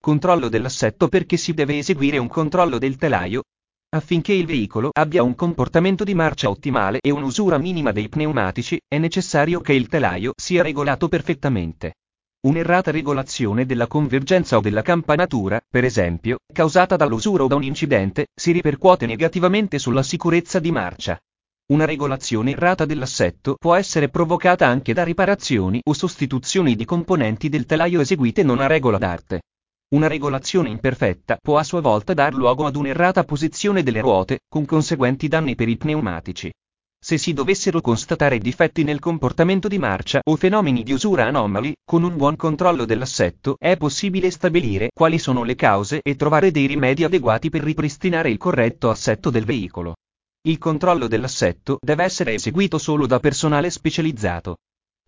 Controllo 0.00 0.48
dell'assetto 0.48 1.08
perché 1.08 1.36
si 1.36 1.52
deve 1.52 1.78
eseguire 1.78 2.18
un 2.18 2.28
controllo 2.28 2.78
del 2.78 2.94
telaio, 2.94 3.42
Affinché 3.90 4.34
il 4.34 4.44
veicolo 4.44 4.90
abbia 4.92 5.22
un 5.22 5.34
comportamento 5.34 6.04
di 6.04 6.12
marcia 6.12 6.50
ottimale 6.50 6.98
e 7.00 7.10
un'usura 7.10 7.56
minima 7.56 7.90
dei 7.90 8.10
pneumatici, 8.10 8.78
è 8.86 8.98
necessario 8.98 9.62
che 9.62 9.72
il 9.72 9.88
telaio 9.88 10.32
sia 10.36 10.62
regolato 10.62 11.08
perfettamente. 11.08 11.94
Un'errata 12.40 12.90
regolazione 12.90 13.64
della 13.64 13.86
convergenza 13.86 14.58
o 14.58 14.60
della 14.60 14.82
campanatura, 14.82 15.58
per 15.66 15.84
esempio, 15.84 16.36
causata 16.52 16.96
dall'usura 16.96 17.44
o 17.44 17.46
da 17.46 17.54
un 17.54 17.62
incidente, 17.62 18.26
si 18.34 18.52
ripercuote 18.52 19.06
negativamente 19.06 19.78
sulla 19.78 20.02
sicurezza 20.02 20.58
di 20.58 20.70
marcia. 20.70 21.18
Una 21.72 21.86
regolazione 21.86 22.50
errata 22.50 22.84
dell'assetto 22.84 23.56
può 23.58 23.74
essere 23.74 24.10
provocata 24.10 24.66
anche 24.66 24.92
da 24.92 25.02
riparazioni 25.02 25.80
o 25.82 25.94
sostituzioni 25.94 26.76
di 26.76 26.84
componenti 26.84 27.48
del 27.48 27.64
telaio 27.64 28.02
eseguite 28.02 28.42
non 28.42 28.60
a 28.60 28.66
regola 28.66 28.98
d'arte. 28.98 29.40
Una 29.90 30.06
regolazione 30.06 30.68
imperfetta 30.68 31.38
può 31.40 31.56
a 31.56 31.62
sua 31.62 31.80
volta 31.80 32.12
dar 32.12 32.34
luogo 32.34 32.66
ad 32.66 32.76
un'errata 32.76 33.24
posizione 33.24 33.82
delle 33.82 34.02
ruote, 34.02 34.40
con 34.46 34.66
conseguenti 34.66 35.28
danni 35.28 35.54
per 35.54 35.66
i 35.66 35.78
pneumatici. 35.78 36.52
Se 37.00 37.16
si 37.16 37.32
dovessero 37.32 37.80
constatare 37.80 38.36
difetti 38.36 38.84
nel 38.84 38.98
comportamento 38.98 39.66
di 39.66 39.78
marcia 39.78 40.20
o 40.22 40.36
fenomeni 40.36 40.82
di 40.82 40.92
usura 40.92 41.24
anomali, 41.24 41.74
con 41.86 42.02
un 42.02 42.18
buon 42.18 42.36
controllo 42.36 42.84
dell'assetto 42.84 43.56
è 43.56 43.78
possibile 43.78 44.30
stabilire 44.30 44.90
quali 44.92 45.18
sono 45.18 45.42
le 45.42 45.54
cause 45.54 46.00
e 46.02 46.16
trovare 46.16 46.50
dei 46.50 46.66
rimedi 46.66 47.04
adeguati 47.04 47.48
per 47.48 47.62
ripristinare 47.62 48.28
il 48.28 48.36
corretto 48.36 48.90
assetto 48.90 49.30
del 49.30 49.46
veicolo. 49.46 49.94
Il 50.46 50.58
controllo 50.58 51.06
dell'assetto 51.06 51.78
deve 51.80 52.04
essere 52.04 52.34
eseguito 52.34 52.76
solo 52.76 53.06
da 53.06 53.20
personale 53.20 53.70
specializzato. 53.70 54.56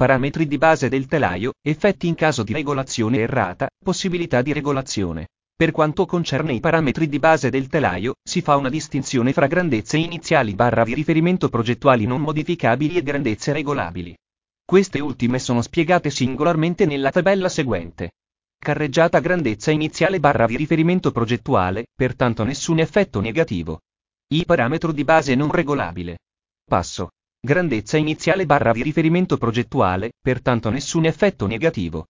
Parametri 0.00 0.46
di 0.46 0.56
base 0.56 0.88
del 0.88 1.04
telaio, 1.04 1.52
effetti 1.60 2.06
in 2.06 2.14
caso 2.14 2.42
di 2.42 2.54
regolazione 2.54 3.18
errata, 3.18 3.68
possibilità 3.84 4.40
di 4.40 4.54
regolazione. 4.54 5.28
Per 5.54 5.72
quanto 5.72 6.06
concerne 6.06 6.54
i 6.54 6.60
parametri 6.60 7.06
di 7.06 7.18
base 7.18 7.50
del 7.50 7.66
telaio, 7.66 8.14
si 8.26 8.40
fa 8.40 8.56
una 8.56 8.70
distinzione 8.70 9.34
fra 9.34 9.46
grandezze 9.46 9.98
iniziali 9.98 10.54
barra 10.54 10.84
di 10.84 10.94
riferimento 10.94 11.50
progettuali 11.50 12.06
non 12.06 12.22
modificabili 12.22 12.96
e 12.96 13.02
grandezze 13.02 13.52
regolabili. 13.52 14.16
Queste 14.64 15.00
ultime 15.00 15.38
sono 15.38 15.60
spiegate 15.60 16.08
singolarmente 16.08 16.86
nella 16.86 17.10
tabella 17.10 17.50
seguente. 17.50 18.12
Carreggiata 18.58 19.18
grandezza 19.18 19.70
iniziale 19.70 20.18
barra 20.18 20.46
di 20.46 20.56
riferimento 20.56 21.10
progettuale, 21.10 21.88
pertanto 21.94 22.42
nessun 22.42 22.78
effetto 22.78 23.20
negativo. 23.20 23.80
I 24.28 24.46
parametro 24.46 24.92
di 24.92 25.04
base 25.04 25.34
non 25.34 25.50
regolabile. 25.50 26.20
Passo. 26.64 27.10
Grandezza 27.42 27.96
iniziale 27.96 28.44
barra 28.44 28.72
di 28.72 28.82
riferimento 28.82 29.38
progettuale, 29.38 30.12
pertanto 30.20 30.68
nessun 30.68 31.06
effetto 31.06 31.46
negativo. 31.46 32.08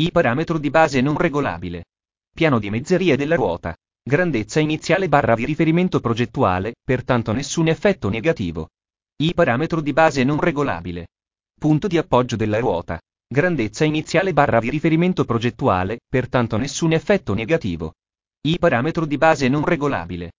I 0.00 0.10
parametro 0.10 0.56
di 0.56 0.70
base 0.70 1.02
non 1.02 1.18
regolabile. 1.18 1.84
Piano 2.34 2.58
di 2.58 2.70
mezzeria 2.70 3.14
della 3.14 3.34
ruota. 3.34 3.76
Grandezza 4.02 4.58
iniziale 4.58 5.06
barra 5.06 5.34
di 5.34 5.44
riferimento 5.44 6.00
progettuale, 6.00 6.76
pertanto 6.82 7.32
nessun 7.32 7.68
effetto 7.68 8.08
negativo. 8.08 8.70
I 9.22 9.34
parametro 9.34 9.82
di 9.82 9.92
base 9.92 10.24
non 10.24 10.40
regolabile. 10.40 11.08
Punto 11.60 11.86
di 11.86 11.98
appoggio 11.98 12.36
della 12.36 12.58
ruota. 12.58 12.98
Grandezza 13.28 13.84
iniziale 13.84 14.32
barra 14.32 14.60
di 14.60 14.70
riferimento 14.70 15.26
progettuale, 15.26 15.98
pertanto 16.08 16.56
nessun 16.56 16.92
effetto 16.92 17.34
negativo. 17.34 17.92
I 18.48 18.58
parametro 18.58 19.04
di 19.04 19.18
base 19.18 19.46
non 19.50 19.62
regolabile. 19.62 20.30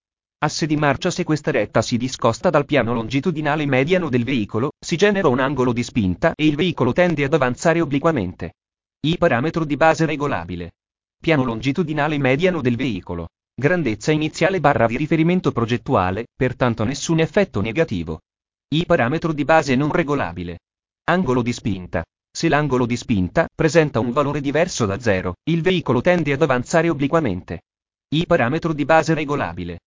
Asse 0.44 0.66
di 0.66 0.76
marcia 0.76 1.12
se 1.12 1.24
questa 1.24 1.52
retta 1.52 1.84
si 1.84 1.98
discosta 1.98 2.50
dal 2.50 2.66
piano 2.66 2.96
longitudinale 2.96 3.64
mediano 3.68 4.10
del 4.10 4.24
veicolo, 4.24 4.72
si 4.84 4.96
genera 4.96 5.28
un 5.28 5.38
angolo 5.38 5.72
di 5.72 5.84
spinta 5.84 6.34
e 6.34 6.48
il 6.48 6.56
veicolo 6.56 6.94
tende 6.94 7.24
ad 7.24 7.34
avanzare 7.36 7.80
obliquamente. 7.80 8.54
I 9.02 9.20
parametro 9.20 9.66
di 9.66 9.78
base 9.78 10.08
regolabile. 10.08 10.72
Piano 11.22 11.44
longitudinale 11.44 12.18
mediano 12.18 12.60
del 12.60 12.76
veicolo. 12.76 13.28
Grandezza 13.54 14.12
iniziale 14.12 14.60
barra 14.60 14.88
di 14.88 14.98
riferimento 14.98 15.52
progettuale, 15.52 16.26
pertanto 16.36 16.84
nessun 16.86 17.20
effetto 17.20 17.62
negativo. 17.62 18.22
I 18.70 18.88
parametro 18.88 19.34
di 19.34 19.46
base 19.46 19.76
non 19.76 19.92
regolabile. 19.92 20.58
Angolo 21.12 21.44
di 21.44 21.54
spinta. 21.54 22.04
Se 22.36 22.50
l'angolo 22.50 22.88
di 22.88 22.98
spinta 22.98 23.48
presenta 23.54 24.00
un 24.00 24.12
valore 24.12 24.42
diverso 24.42 24.88
da 24.88 25.00
zero, 25.00 25.36
il 25.44 25.62
veicolo 25.62 26.02
tende 26.02 26.34
ad 26.34 26.42
avanzare 26.42 26.90
obliquamente. 26.90 27.62
I 28.16 28.26
parametro 28.26 28.74
di 28.74 28.86
base 28.86 29.14
regolabile. 29.14 29.78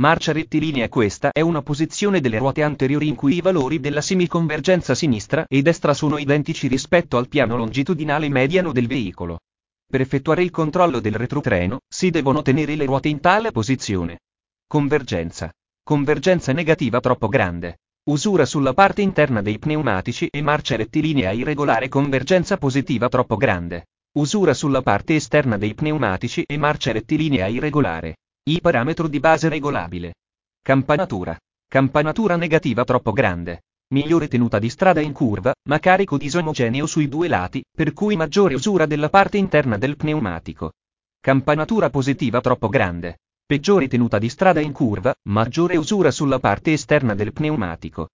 Marcia 0.00 0.32
rettilinea 0.32 0.88
Questa 0.88 1.30
è 1.30 1.42
una 1.42 1.60
posizione 1.60 2.22
delle 2.22 2.38
ruote 2.38 2.62
anteriori 2.62 3.06
in 3.06 3.14
cui 3.14 3.34
i 3.34 3.42
valori 3.42 3.80
della 3.80 4.00
semiconvergenza 4.00 4.94
sinistra 4.94 5.44
e 5.46 5.60
destra 5.60 5.92
sono 5.92 6.16
identici 6.16 6.68
rispetto 6.68 7.18
al 7.18 7.28
piano 7.28 7.54
longitudinale 7.58 8.30
mediano 8.30 8.72
del 8.72 8.86
veicolo. 8.86 9.40
Per 9.86 10.00
effettuare 10.00 10.42
il 10.42 10.50
controllo 10.50 11.00
del 11.00 11.16
retrotreno, 11.16 11.80
si 11.86 12.08
devono 12.08 12.40
tenere 12.40 12.76
le 12.76 12.86
ruote 12.86 13.08
in 13.08 13.20
tale 13.20 13.50
posizione. 13.50 14.20
Convergenza. 14.66 15.52
Convergenza 15.82 16.54
negativa 16.54 16.98
troppo 17.00 17.28
grande. 17.28 17.80
Usura 18.08 18.46
sulla 18.46 18.72
parte 18.72 19.02
interna 19.02 19.42
dei 19.42 19.58
pneumatici 19.58 20.28
e 20.30 20.40
marcia 20.40 20.76
rettilinea 20.76 21.32
irregolare 21.32 21.90
convergenza 21.90 22.56
positiva 22.56 23.10
troppo 23.10 23.36
grande. 23.36 23.88
Usura 24.16 24.54
sulla 24.54 24.80
parte 24.80 25.16
esterna 25.16 25.58
dei 25.58 25.74
pneumatici 25.74 26.42
e 26.46 26.56
marcia 26.56 26.90
rettilinea 26.90 27.48
irregolare. 27.48 28.14
I 28.42 28.58
parametro 28.62 29.06
di 29.06 29.20
base 29.20 29.50
regolabile. 29.50 30.14
Campanatura. 30.62 31.38
Campanatura 31.68 32.36
negativa 32.36 32.84
troppo 32.84 33.12
grande. 33.12 33.64
Migliore 33.92 34.28
tenuta 34.28 34.58
di 34.58 34.70
strada 34.70 35.00
in 35.00 35.12
curva, 35.12 35.52
ma 35.68 35.78
carico 35.78 36.16
disomogeneo 36.16 36.86
sui 36.86 37.06
due 37.06 37.28
lati, 37.28 37.62
per 37.70 37.92
cui 37.92 38.16
maggiore 38.16 38.54
usura 38.54 38.86
della 38.86 39.10
parte 39.10 39.36
interna 39.36 39.76
del 39.76 39.96
pneumatico. 39.96 40.72
Campanatura 41.20 41.90
positiva 41.90 42.40
troppo 42.40 42.68
grande. 42.68 43.18
Peggiore 43.44 43.88
tenuta 43.88 44.18
di 44.18 44.30
strada 44.30 44.60
in 44.60 44.72
curva, 44.72 45.14
maggiore 45.28 45.76
usura 45.76 46.10
sulla 46.10 46.38
parte 46.38 46.72
esterna 46.72 47.14
del 47.14 47.34
pneumatico. 47.34 48.08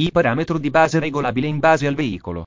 I 0.00 0.10
parametro 0.10 0.58
di 0.58 0.70
base 0.70 0.98
regolabile 0.98 1.46
in 1.46 1.60
base 1.60 1.86
al 1.86 1.94
veicolo. 1.94 2.46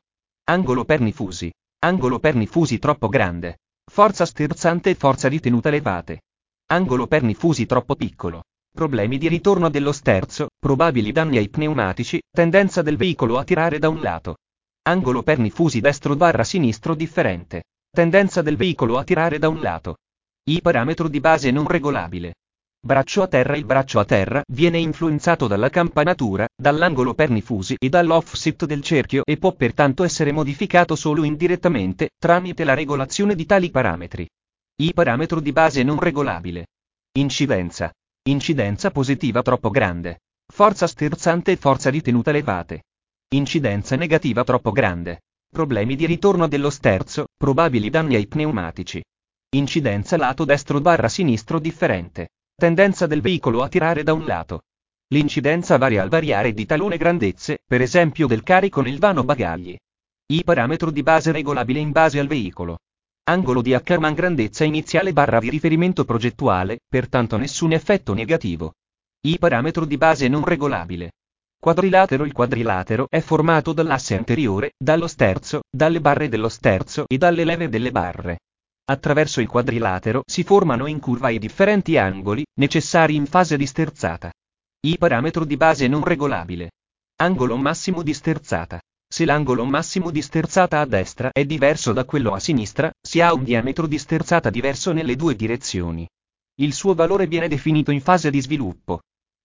Angolo 0.49 0.83
perni 0.83 1.13
fusi. 1.13 1.49
Angolo 1.79 2.19
perni 2.19 2.45
fusi 2.45 2.77
troppo 2.77 3.07
grande. 3.07 3.59
Forza 3.89 4.25
sterzante 4.25 4.89
e 4.89 4.95
forza 4.95 5.29
di 5.29 5.39
tenuta 5.39 5.69
elevate. 5.69 6.23
Angolo 6.71 7.05
perni 7.05 7.33
fusi 7.33 7.65
troppo 7.65 7.97
piccolo. 7.97 8.43
Problemi 8.73 9.17
di 9.17 9.27
ritorno 9.27 9.69
dello 9.69 9.91
sterzo, 9.91 10.47
probabili 10.57 11.11
danni 11.11 11.35
ai 11.35 11.49
pneumatici, 11.49 12.21
tendenza 12.31 12.81
del 12.81 12.95
veicolo 12.95 13.37
a 13.37 13.43
tirare 13.43 13.77
da 13.77 13.89
un 13.89 13.99
lato. 13.99 14.37
Angolo 14.83 15.21
perni 15.21 15.49
fusi 15.49 15.81
destro 15.81 16.15
barra 16.15 16.45
sinistro 16.45 16.95
differente. 16.95 17.63
Tendenza 17.93 18.41
del 18.41 18.55
veicolo 18.55 18.97
a 18.97 19.03
tirare 19.03 19.37
da 19.37 19.49
un 19.49 19.59
lato. 19.59 19.97
I 20.47 20.61
parametro 20.61 21.09
di 21.09 21.19
base 21.19 21.51
non 21.51 21.67
regolabile. 21.67 22.35
Braccio 22.79 23.21
a 23.21 23.27
terra 23.27 23.57
Il 23.57 23.65
braccio 23.65 23.99
a 23.99 24.05
terra 24.05 24.41
viene 24.47 24.77
influenzato 24.77 25.47
dalla 25.47 25.69
campanatura, 25.69 26.47
dall'angolo 26.55 27.13
perni 27.13 27.41
fusi 27.41 27.75
e 27.77 27.89
dall'offset 27.89 28.63
del 28.63 28.81
cerchio 28.81 29.23
e 29.25 29.35
può 29.35 29.51
pertanto 29.51 30.05
essere 30.05 30.31
modificato 30.31 30.95
solo 30.95 31.25
indirettamente, 31.25 32.11
tramite 32.17 32.63
la 32.63 32.75
regolazione 32.75 33.35
di 33.35 33.45
tali 33.45 33.69
parametri. 33.69 34.25
I 34.81 34.93
parametro 34.93 35.39
di 35.39 35.51
base 35.51 35.83
non 35.83 35.99
regolabile. 35.99 36.65
Incidenza. 37.19 37.93
Incidenza 38.27 38.89
positiva 38.89 39.43
troppo 39.43 39.69
grande. 39.69 40.21
Forza 40.51 40.87
sterzante 40.87 41.51
e 41.51 41.55
forza 41.55 41.91
di 41.91 42.01
tenuta 42.01 42.31
elevate. 42.31 42.85
Incidenza 43.35 43.95
negativa 43.95 44.43
troppo 44.43 44.71
grande. 44.71 45.21
Problemi 45.47 45.95
di 45.95 46.07
ritorno 46.07 46.47
dello 46.47 46.71
sterzo, 46.71 47.27
probabili 47.37 47.91
danni 47.91 48.15
ai 48.15 48.25
pneumatici. 48.25 49.03
Incidenza 49.55 50.17
lato 50.17 50.45
destro 50.45 50.81
barra 50.81 51.09
sinistro 51.09 51.59
differente. 51.59 52.29
Tendenza 52.55 53.05
del 53.05 53.21
veicolo 53.21 53.61
a 53.61 53.69
tirare 53.69 54.01
da 54.01 54.13
un 54.13 54.25
lato. 54.25 54.63
L'incidenza 55.09 55.77
varia 55.77 56.01
al 56.01 56.09
variare 56.09 56.53
di 56.53 56.65
talune 56.65 56.97
grandezze, 56.97 57.59
per 57.67 57.81
esempio 57.81 58.25
del 58.25 58.41
carico 58.41 58.81
nel 58.81 58.97
vano 58.97 59.23
bagagli. 59.23 59.77
I 60.25 60.43
parametro 60.43 60.89
di 60.89 61.03
base 61.03 61.31
regolabile 61.31 61.77
in 61.77 61.91
base 61.91 62.17
al 62.17 62.25
veicolo. 62.25 62.79
Angolo 63.23 63.61
di 63.61 63.75
Ackermann 63.75 64.13
grandezza 64.13 64.63
iniziale 64.63 65.13
barra 65.13 65.39
di 65.39 65.49
riferimento 65.49 66.05
progettuale, 66.05 66.79
pertanto 66.87 67.37
nessun 67.37 67.71
effetto 67.71 68.13
negativo. 68.13 68.73
I 69.27 69.37
parametro 69.37 69.85
di 69.85 69.95
base 69.95 70.27
non 70.27 70.43
regolabile. 70.43 71.11
Quadrilatero 71.59 72.25
Il 72.25 72.33
quadrilatero 72.33 73.05
è 73.07 73.19
formato 73.19 73.73
dall'asse 73.73 74.17
anteriore, 74.17 74.71
dallo 74.75 75.05
sterzo, 75.05 75.61
dalle 75.69 76.01
barre 76.01 76.29
dello 76.29 76.49
sterzo 76.49 77.05
e 77.07 77.19
dalle 77.19 77.43
leve 77.43 77.69
delle 77.69 77.91
barre. 77.91 78.39
Attraverso 78.85 79.39
il 79.39 79.47
quadrilatero 79.47 80.23
si 80.25 80.43
formano 80.43 80.87
in 80.87 80.99
curva 80.99 81.29
i 81.29 81.37
differenti 81.37 81.97
angoli, 81.97 82.43
necessari 82.59 83.13
in 83.13 83.27
fase 83.27 83.55
di 83.55 83.67
sterzata. 83.67 84.31
I 84.87 84.97
parametro 84.97 85.45
di 85.45 85.55
base 85.57 85.87
non 85.87 86.03
regolabile. 86.03 86.71
Angolo 87.17 87.55
massimo 87.55 88.01
di 88.01 88.15
sterzata. 88.15 88.81
Se 89.13 89.25
l'angolo 89.25 89.65
massimo 89.65 90.09
di 90.09 90.21
sterzata 90.21 90.79
a 90.79 90.85
destra 90.85 91.31
è 91.33 91.43
diverso 91.43 91.91
da 91.91 92.05
quello 92.05 92.31
a 92.31 92.39
sinistra, 92.39 92.89
si 93.01 93.19
ha 93.19 93.33
un 93.33 93.43
diametro 93.43 93.85
di 93.85 93.97
sterzata 93.97 94.49
diverso 94.49 94.93
nelle 94.93 95.17
due 95.17 95.35
direzioni. 95.35 96.07
Il 96.61 96.71
suo 96.71 96.93
valore 96.93 97.27
viene 97.27 97.49
definito 97.49 97.91
in 97.91 97.99
fase 97.99 98.29
di 98.29 98.39
sviluppo. 98.39 99.01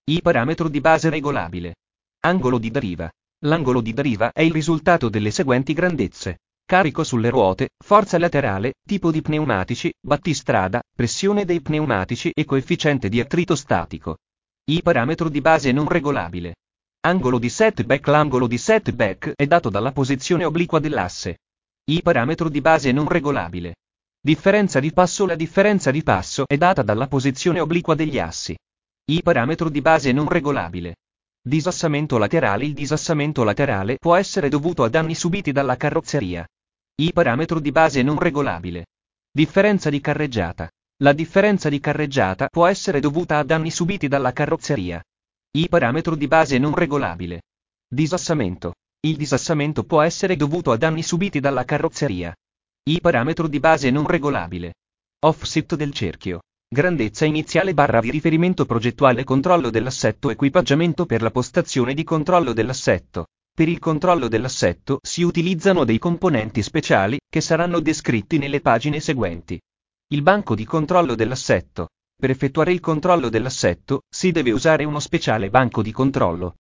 I 0.09 0.23
parametro 0.23 0.69
di 0.69 0.81
base 0.81 1.11
regolabile. 1.11 1.75
Angolo 2.21 2.59
di 2.59 2.71
deriva. 2.71 3.11
L'angolo 3.41 3.81
di 3.81 3.93
deriva 3.93 4.31
è 4.31 4.43
il 4.43 4.53
risultato 4.53 5.09
delle 5.09 5.33
seguenti 5.33 5.73
grandezze. 5.73 6.39
Carico 6.65 7.03
sulle 7.03 7.31
ruote, 7.31 7.71
forza 7.85 8.19
laterale, 8.19 8.75
tipo 8.87 9.11
di 9.11 9.21
pneumatici, 9.21 9.93
battistrada, 10.01 10.81
pressione 10.95 11.45
dei 11.45 11.61
pneumatici 11.61 12.31
e 12.33 12.45
coefficiente 12.45 13.09
di 13.09 13.19
attrito 13.19 13.57
statico. 13.57 14.19
I 14.71 14.81
parametro 14.83 15.29
di 15.29 15.41
base 15.41 15.73
non 15.73 15.89
regolabile. 15.89 16.55
Angolo 17.01 17.39
di 17.39 17.49
setback 17.49 18.07
L'angolo 18.09 18.47
di 18.47 18.59
setback 18.59 19.33
è 19.37 19.47
dato 19.47 19.71
dalla 19.71 19.93
posizione 19.93 20.45
obliqua 20.45 20.81
dell'asse. 20.81 21.39
I 21.89 22.03
parametro 22.03 22.49
di 22.49 22.61
base 22.61 22.91
non 22.91 23.07
regolabile. 23.07 23.77
Differenza 24.21 24.81
di 24.81 24.93
passo 24.93 25.25
La 25.25 25.37
differenza 25.37 25.93
di 25.93 26.03
passo 26.03 26.45
è 26.47 26.57
data 26.57 26.83
dalla 26.83 27.07
posizione 27.07 27.61
obliqua 27.61 27.95
degli 27.95 28.19
assi. 28.19 28.57
I 29.09 29.23
parametro 29.23 29.69
di 29.69 29.81
base 29.81 30.11
non 30.11 30.29
regolabile. 30.29 30.97
Disassamento 31.41 32.19
laterale 32.19 32.65
Il 32.65 32.75
disassamento 32.75 33.45
laterale 33.45 33.99
può 33.99 34.17
essere 34.17 34.49
dovuto 34.49 34.83
a 34.83 34.89
danni 34.89 35.15
subiti 35.15 35.53
dalla 35.53 35.77
carrozzeria. 35.77 36.45
I 36.97 37.13
parametro 37.13 37.61
di 37.61 37.71
base 37.71 38.03
non 38.03 38.19
regolabile. 38.19 38.87
Differenza 39.31 39.91
di 39.91 40.01
carreggiata. 40.01 40.69
La 41.05 41.13
differenza 41.13 41.69
di 41.69 41.79
carreggiata 41.79 42.49
può 42.49 42.67
essere 42.67 42.99
dovuta 42.99 43.39
a 43.39 43.45
danni 43.45 43.71
subiti 43.71 44.09
dalla 44.09 44.33
carrozzeria. 44.33 45.01
I 45.57 45.71
parametro 45.71 46.17
di 46.17 46.27
base 46.27 46.59
non 46.59 46.75
regolabile. 46.75 47.41
Disassamento. 47.89 48.75
Il 49.07 49.17
disassamento 49.17 49.85
può 49.85 50.03
essere 50.03 50.37
dovuto 50.37 50.71
a 50.71 50.77
danni 50.77 51.03
subiti 51.03 51.41
dalla 51.41 51.65
carrozzeria. 51.65 52.35
I 52.91 53.01
parametro 53.01 53.49
di 53.49 53.59
base 53.59 53.91
non 53.91 54.07
regolabile. 54.07 54.75
Offset 55.25 55.75
del 55.75 55.95
cerchio. 55.95 56.41
Grandezza 56.69 57.25
iniziale 57.25 57.73
barra 57.73 58.01
di 58.01 58.11
riferimento 58.11 58.67
progettuale 58.67 59.25
controllo 59.25 59.71
dell'assetto 59.71 60.29
equipaggiamento 60.29 61.07
per 61.07 61.23
la 61.23 61.31
postazione 61.31 61.95
di 61.95 62.05
controllo 62.05 62.53
dell'assetto. 62.53 63.29
Per 63.51 63.67
il 63.67 63.79
controllo 63.79 64.29
dell'assetto 64.29 64.99
si 65.01 65.23
utilizzano 65.23 65.85
dei 65.85 65.99
componenti 65.99 66.63
speciali, 66.63 67.19
che 67.27 67.41
saranno 67.41 67.81
descritti 67.81 68.37
nelle 68.37 68.61
pagine 68.61 69.01
seguenti. 69.01 69.59
Il 70.09 70.21
banco 70.21 70.55
di 70.55 70.67
controllo 70.67 71.15
dell'assetto. 71.15 71.89
Per 72.19 72.31
effettuare 72.31 72.73
il 72.73 72.81
controllo 72.81 73.29
dell'assetto, 73.29 74.01
si 74.09 74.33
deve 74.33 74.51
usare 74.51 74.85
uno 74.85 75.01
speciale 75.01 75.51
banco 75.51 75.83
di 75.83 75.93
controllo. 75.93 76.55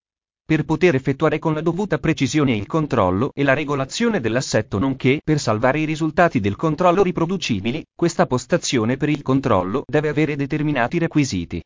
Per 0.45 0.65
poter 0.67 0.95
effettuare 0.95 1.39
con 1.39 1.55
la 1.55 1.63
dovuta 1.63 1.97
precisione 1.97 2.55
il 2.55 2.67
controllo 2.67 3.31
e 3.33 3.43
la 3.43 3.55
regolazione 3.55 4.21
dell'assetto 4.21 4.79
nonché 4.79 5.21
per 5.25 5.41
salvare 5.41 5.81
i 5.81 5.87
risultati 5.87 6.41
del 6.41 6.57
controllo 6.57 7.03
riproducibili, 7.03 7.83
questa 7.97 8.27
postazione 8.27 8.99
per 8.99 9.09
il 9.09 9.23
controllo 9.23 9.83
deve 9.87 10.11
avere 10.11 10.37
determinati 10.37 10.99
requisiti. 10.99 11.63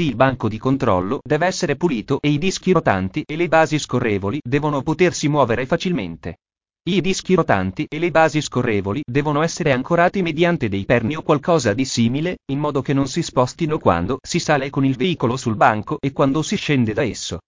Il 0.00 0.14
banco 0.14 0.48
di 0.48 0.58
controllo 0.58 1.18
deve 1.20 1.46
essere 1.46 1.74
pulito 1.74 2.20
e 2.20 2.30
i 2.30 2.38
dischi 2.38 2.70
rotanti 2.70 3.24
e 3.26 3.34
le 3.34 3.48
basi 3.48 3.76
scorrevoli 3.76 4.38
devono 4.40 4.82
potersi 4.82 5.28
muovere 5.28 5.66
facilmente. 5.66 6.36
I 6.84 7.00
dischi 7.00 7.34
rotanti 7.34 7.86
e 7.88 8.00
le 8.00 8.10
basi 8.10 8.40
scorrevoli 8.40 9.02
devono 9.08 9.42
essere 9.42 9.70
ancorati 9.70 10.20
mediante 10.20 10.68
dei 10.68 10.84
perni 10.84 11.14
o 11.14 11.22
qualcosa 11.22 11.74
di 11.74 11.84
simile, 11.84 12.38
in 12.50 12.58
modo 12.58 12.82
che 12.82 12.92
non 12.92 13.06
si 13.06 13.22
spostino 13.22 13.78
quando 13.78 14.18
si 14.20 14.40
sale 14.40 14.68
con 14.68 14.84
il 14.84 14.96
veicolo 14.96 15.36
sul 15.36 15.54
banco 15.54 15.98
e 16.00 16.10
quando 16.10 16.42
si 16.42 16.56
scende 16.56 16.92
da 16.92 17.04
esso. 17.04 17.38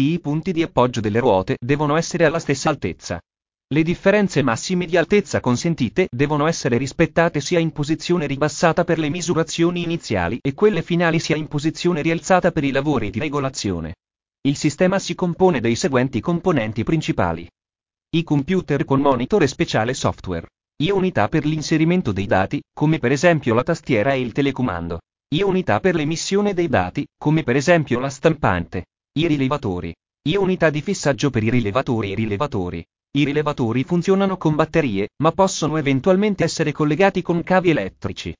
I 0.00 0.18
punti 0.20 0.52
di 0.52 0.62
appoggio 0.62 1.02
delle 1.02 1.20
ruote 1.20 1.56
devono 1.62 1.96
essere 1.96 2.24
alla 2.24 2.38
stessa 2.38 2.70
altezza. 2.70 3.20
Le 3.74 3.82
differenze 3.82 4.40
massime 4.40 4.86
di 4.86 4.96
altezza 4.96 5.40
consentite 5.40 6.08
devono 6.10 6.46
essere 6.46 6.78
rispettate 6.78 7.42
sia 7.42 7.58
in 7.58 7.72
posizione 7.72 8.26
ribassata 8.26 8.84
per 8.84 8.98
le 8.98 9.10
misurazioni 9.10 9.82
iniziali 9.82 10.38
e 10.40 10.54
quelle 10.54 10.80
finali 10.80 11.20
sia 11.20 11.36
in 11.36 11.48
posizione 11.48 12.00
rialzata 12.00 12.52
per 12.52 12.64
i 12.64 12.70
lavori 12.70 13.10
di 13.10 13.18
regolazione. 13.18 13.96
Il 14.48 14.56
sistema 14.56 14.98
si 14.98 15.14
compone 15.14 15.60
dei 15.60 15.74
seguenti 15.74 16.20
componenti 16.20 16.84
principali. 16.84 17.46
I 18.10 18.22
computer 18.22 18.86
con 18.86 19.02
monitor 19.02 19.42
e 19.42 19.46
speciale 19.46 19.92
software. 19.92 20.46
I 20.82 20.90
unità 20.90 21.28
per 21.28 21.44
l'inserimento 21.44 22.10
dei 22.10 22.24
dati, 22.24 22.58
come 22.72 22.98
per 22.98 23.12
esempio 23.12 23.52
la 23.52 23.62
tastiera 23.62 24.14
e 24.14 24.20
il 24.20 24.32
telecomando. 24.32 25.00
I 25.34 25.42
unità 25.42 25.78
per 25.78 25.94
l'emissione 25.94 26.54
dei 26.54 26.68
dati, 26.68 27.06
come 27.18 27.42
per 27.42 27.56
esempio 27.56 27.98
la 27.98 28.08
stampante. 28.08 28.86
I 29.12 29.26
rilevatori. 29.26 29.94
I 30.26 30.36
unità 30.36 30.70
di 30.70 30.80
fissaggio 30.80 31.28
per 31.28 31.42
i 31.42 31.50
rilevatori 31.50 32.08
e 32.08 32.12
i 32.12 32.14
rilevatori. 32.14 32.82
I 33.14 33.24
rilevatori 33.24 33.84
funzionano 33.84 34.38
con 34.38 34.54
batterie, 34.54 35.08
ma 35.22 35.32
possono 35.32 35.76
eventualmente 35.76 36.44
essere 36.44 36.72
collegati 36.72 37.20
con 37.20 37.42
cavi 37.42 37.68
elettrici. 37.68 38.34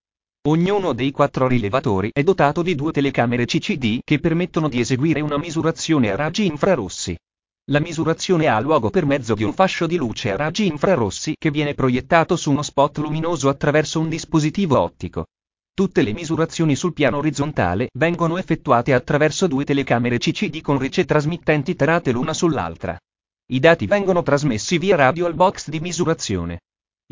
Ognuno 0.48 0.94
dei 0.94 1.11
quattro 1.11 1.46
rilevatori 1.46 2.09
è 2.11 2.22
dotato 2.22 2.62
di 2.62 2.74
due 2.74 2.92
telecamere 2.92 3.44
CCD 3.44 3.98
che 4.02 4.18
permettono 4.18 4.70
di 4.70 4.81
eseguire 4.81 5.20
una 5.20 5.37
misurazione 5.37 6.11
a 6.11 6.16
raggi 6.16 6.46
infrarossi. 6.46 7.14
La 7.70 7.81
misurazione 7.81 8.46
ha 8.46 8.59
luogo 8.61 8.88
per 8.88 9.04
mezzo 9.04 9.35
di 9.35 9.44
un 9.44 9.52
fascio 9.52 9.87
di 9.87 9.96
luce 9.96 10.33
a 10.33 10.37
raggi 10.37 10.66
infrarossi 10.66 11.35
che 11.38 11.50
viene 11.50 11.74
proiettato 11.74 12.35
su 12.35 12.50
uno 12.50 12.62
spot 12.62 12.96
luminoso 12.96 13.50
attraverso 13.50 14.00
un 14.00 14.09
dispositivo 14.09 14.81
ottico. 14.81 15.26
Tutte 15.74 16.00
le 16.00 16.14
misurazioni 16.14 16.74
sul 16.74 16.94
piano 16.94 17.18
orizzontale 17.18 17.90
vengono 17.92 18.38
effettuate 18.38 18.94
attraverso 18.94 19.46
due 19.46 19.66
telecamere 19.66 20.16
CCD 20.16 20.62
con 20.62 20.78
ricetrasmittenti 20.78 21.74
tarate 21.74 22.11
l'una 22.11 22.33
sull'altra. 22.33 22.98
I 23.50 23.61
dati 23.61 23.85
vengono 23.85 24.22
trasmessi 24.22 24.78
via 24.78 24.96
radio 24.96 25.26
al 25.26 25.35
box 25.35 25.68
di 25.68 25.81
misurazione. 25.81 26.61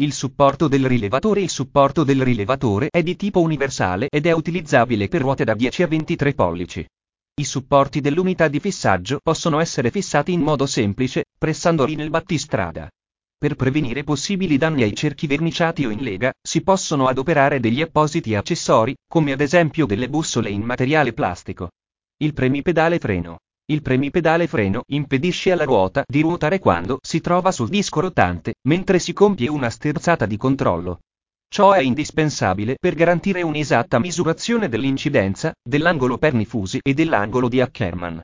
Il 0.00 0.14
supporto 0.14 0.68
del 0.68 0.86
rilevatore 0.86 1.42
Il 1.42 1.50
supporto 1.50 2.02
del 2.02 2.22
rilevatore 2.22 2.88
è 2.88 3.02
di 3.02 3.14
tipo 3.14 3.42
universale 3.42 4.08
ed 4.08 4.24
è 4.24 4.32
utilizzabile 4.32 5.08
per 5.08 5.20
ruote 5.20 5.44
da 5.44 5.52
10 5.52 5.82
a 5.82 5.86
23 5.86 6.32
pollici. 6.32 6.86
I 7.38 7.44
supporti 7.44 8.00
dell'unità 8.00 8.48
di 8.48 8.58
fissaggio 8.60 9.20
possono 9.22 9.60
essere 9.60 9.90
fissati 9.90 10.32
in 10.32 10.40
modo 10.40 10.64
semplice, 10.64 11.26
pressandoli 11.36 11.94
nel 11.94 12.08
battistrada. 12.08 12.88
Per 13.36 13.56
prevenire 13.56 14.04
possibili 14.04 14.56
danni 14.56 14.82
ai 14.82 14.94
cerchi 14.94 15.26
verniciati 15.26 15.84
o 15.84 15.90
in 15.90 16.02
lega, 16.02 16.32
si 16.40 16.62
possono 16.62 17.08
adoperare 17.08 17.60
degli 17.60 17.82
appositi 17.82 18.34
accessori, 18.34 18.94
come 19.06 19.32
ad 19.32 19.42
esempio 19.42 19.84
delle 19.84 20.08
bussole 20.08 20.48
in 20.48 20.62
materiale 20.62 21.12
plastico. 21.12 21.72
Il 22.22 22.32
premipedale 22.32 22.98
freno. 22.98 23.40
Il 23.66 23.82
premipedale 23.82 24.46
freno 24.46 24.80
impedisce 24.86 25.52
alla 25.52 25.64
ruota 25.64 26.04
di 26.06 26.22
ruotare 26.22 26.58
quando 26.58 27.00
si 27.02 27.20
trova 27.20 27.52
sul 27.52 27.68
disco 27.68 28.00
rotante, 28.00 28.54
mentre 28.66 28.98
si 28.98 29.12
compie 29.12 29.50
una 29.50 29.68
sterzata 29.68 30.24
di 30.24 30.38
controllo. 30.38 31.00
Ciò 31.48 31.72
è 31.72 31.80
indispensabile 31.80 32.76
per 32.78 32.94
garantire 32.94 33.42
un'esatta 33.42 33.98
misurazione 33.98 34.68
dell'incidenza, 34.68 35.52
dell'angolo 35.62 36.18
pernifusi 36.18 36.80
e 36.82 36.92
dell'angolo 36.92 37.48
di 37.48 37.60
Ackermann. 37.60 38.18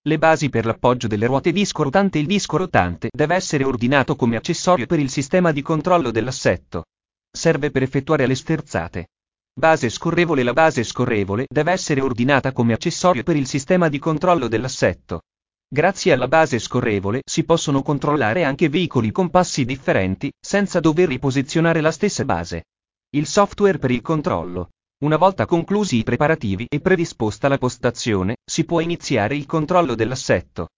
Le 0.00 0.18
basi 0.18 0.48
per 0.48 0.64
l'appoggio 0.64 1.06
delle 1.06 1.26
ruote 1.26 1.52
disco 1.52 1.82
rotante 1.82 2.18
Il 2.18 2.26
disco 2.26 2.56
rotante 2.56 3.08
deve 3.14 3.34
essere 3.34 3.64
ordinato 3.64 4.16
come 4.16 4.36
accessorio 4.36 4.86
per 4.86 5.00
il 5.00 5.10
sistema 5.10 5.52
di 5.52 5.60
controllo 5.60 6.10
dell'assetto. 6.10 6.84
Serve 7.30 7.70
per 7.70 7.82
effettuare 7.82 8.26
le 8.26 8.34
sterzate. 8.34 9.08
Base 9.52 9.88
scorrevole 9.90 10.42
La 10.44 10.52
base 10.52 10.84
scorrevole 10.84 11.44
deve 11.46 11.72
essere 11.72 12.00
ordinata 12.00 12.52
come 12.52 12.72
accessorio 12.72 13.24
per 13.24 13.36
il 13.36 13.46
sistema 13.46 13.88
di 13.88 13.98
controllo 13.98 14.46
dell'assetto. 14.48 15.22
Grazie 15.70 16.14
alla 16.14 16.28
base 16.28 16.58
scorrevole 16.58 17.20
si 17.26 17.44
possono 17.44 17.82
controllare 17.82 18.42
anche 18.42 18.70
veicoli 18.70 19.10
con 19.10 19.28
passi 19.28 19.66
differenti, 19.66 20.32
senza 20.40 20.80
dover 20.80 21.08
riposizionare 21.08 21.82
la 21.82 21.90
stessa 21.90 22.24
base. 22.24 22.64
Il 23.10 23.26
software 23.26 23.76
per 23.76 23.90
il 23.90 24.00
controllo. 24.00 24.70
Una 25.04 25.18
volta 25.18 25.44
conclusi 25.44 25.98
i 25.98 26.04
preparativi 26.04 26.64
e 26.70 26.80
predisposta 26.80 27.48
la 27.48 27.58
postazione, 27.58 28.36
si 28.42 28.64
può 28.64 28.80
iniziare 28.80 29.36
il 29.36 29.44
controllo 29.44 29.94
dell'assetto. 29.94 30.68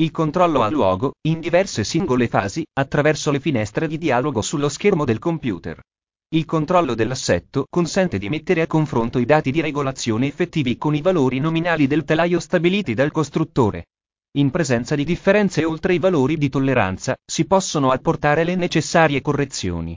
Il 0.00 0.10
controllo 0.10 0.62
ha 0.62 0.70
luogo, 0.70 1.12
in 1.26 1.40
diverse 1.40 1.84
singole 1.84 2.26
fasi, 2.26 2.64
attraverso 2.72 3.30
le 3.30 3.40
finestre 3.40 3.86
di 3.86 3.98
dialogo 3.98 4.40
sullo 4.40 4.70
schermo 4.70 5.04
del 5.04 5.18
computer. 5.18 5.78
Il 6.34 6.46
controllo 6.46 6.94
dell'assetto 6.94 7.66
consente 7.68 8.16
di 8.16 8.30
mettere 8.30 8.62
a 8.62 8.66
confronto 8.66 9.18
i 9.18 9.26
dati 9.26 9.50
di 9.50 9.60
regolazione 9.60 10.26
effettivi 10.26 10.78
con 10.78 10.94
i 10.94 11.02
valori 11.02 11.38
nominali 11.38 11.86
del 11.86 12.04
telaio 12.04 12.40
stabiliti 12.40 12.94
dal 12.94 13.12
costruttore. 13.12 13.84
In 14.36 14.50
presenza 14.50 14.94
di 14.94 15.04
differenze 15.04 15.64
oltre 15.64 15.94
i 15.94 15.98
valori 15.98 16.36
di 16.36 16.50
tolleranza, 16.50 17.16
si 17.24 17.46
possono 17.46 17.90
apportare 17.90 18.44
le 18.44 18.56
necessarie 18.56 19.22
correzioni. 19.22 19.96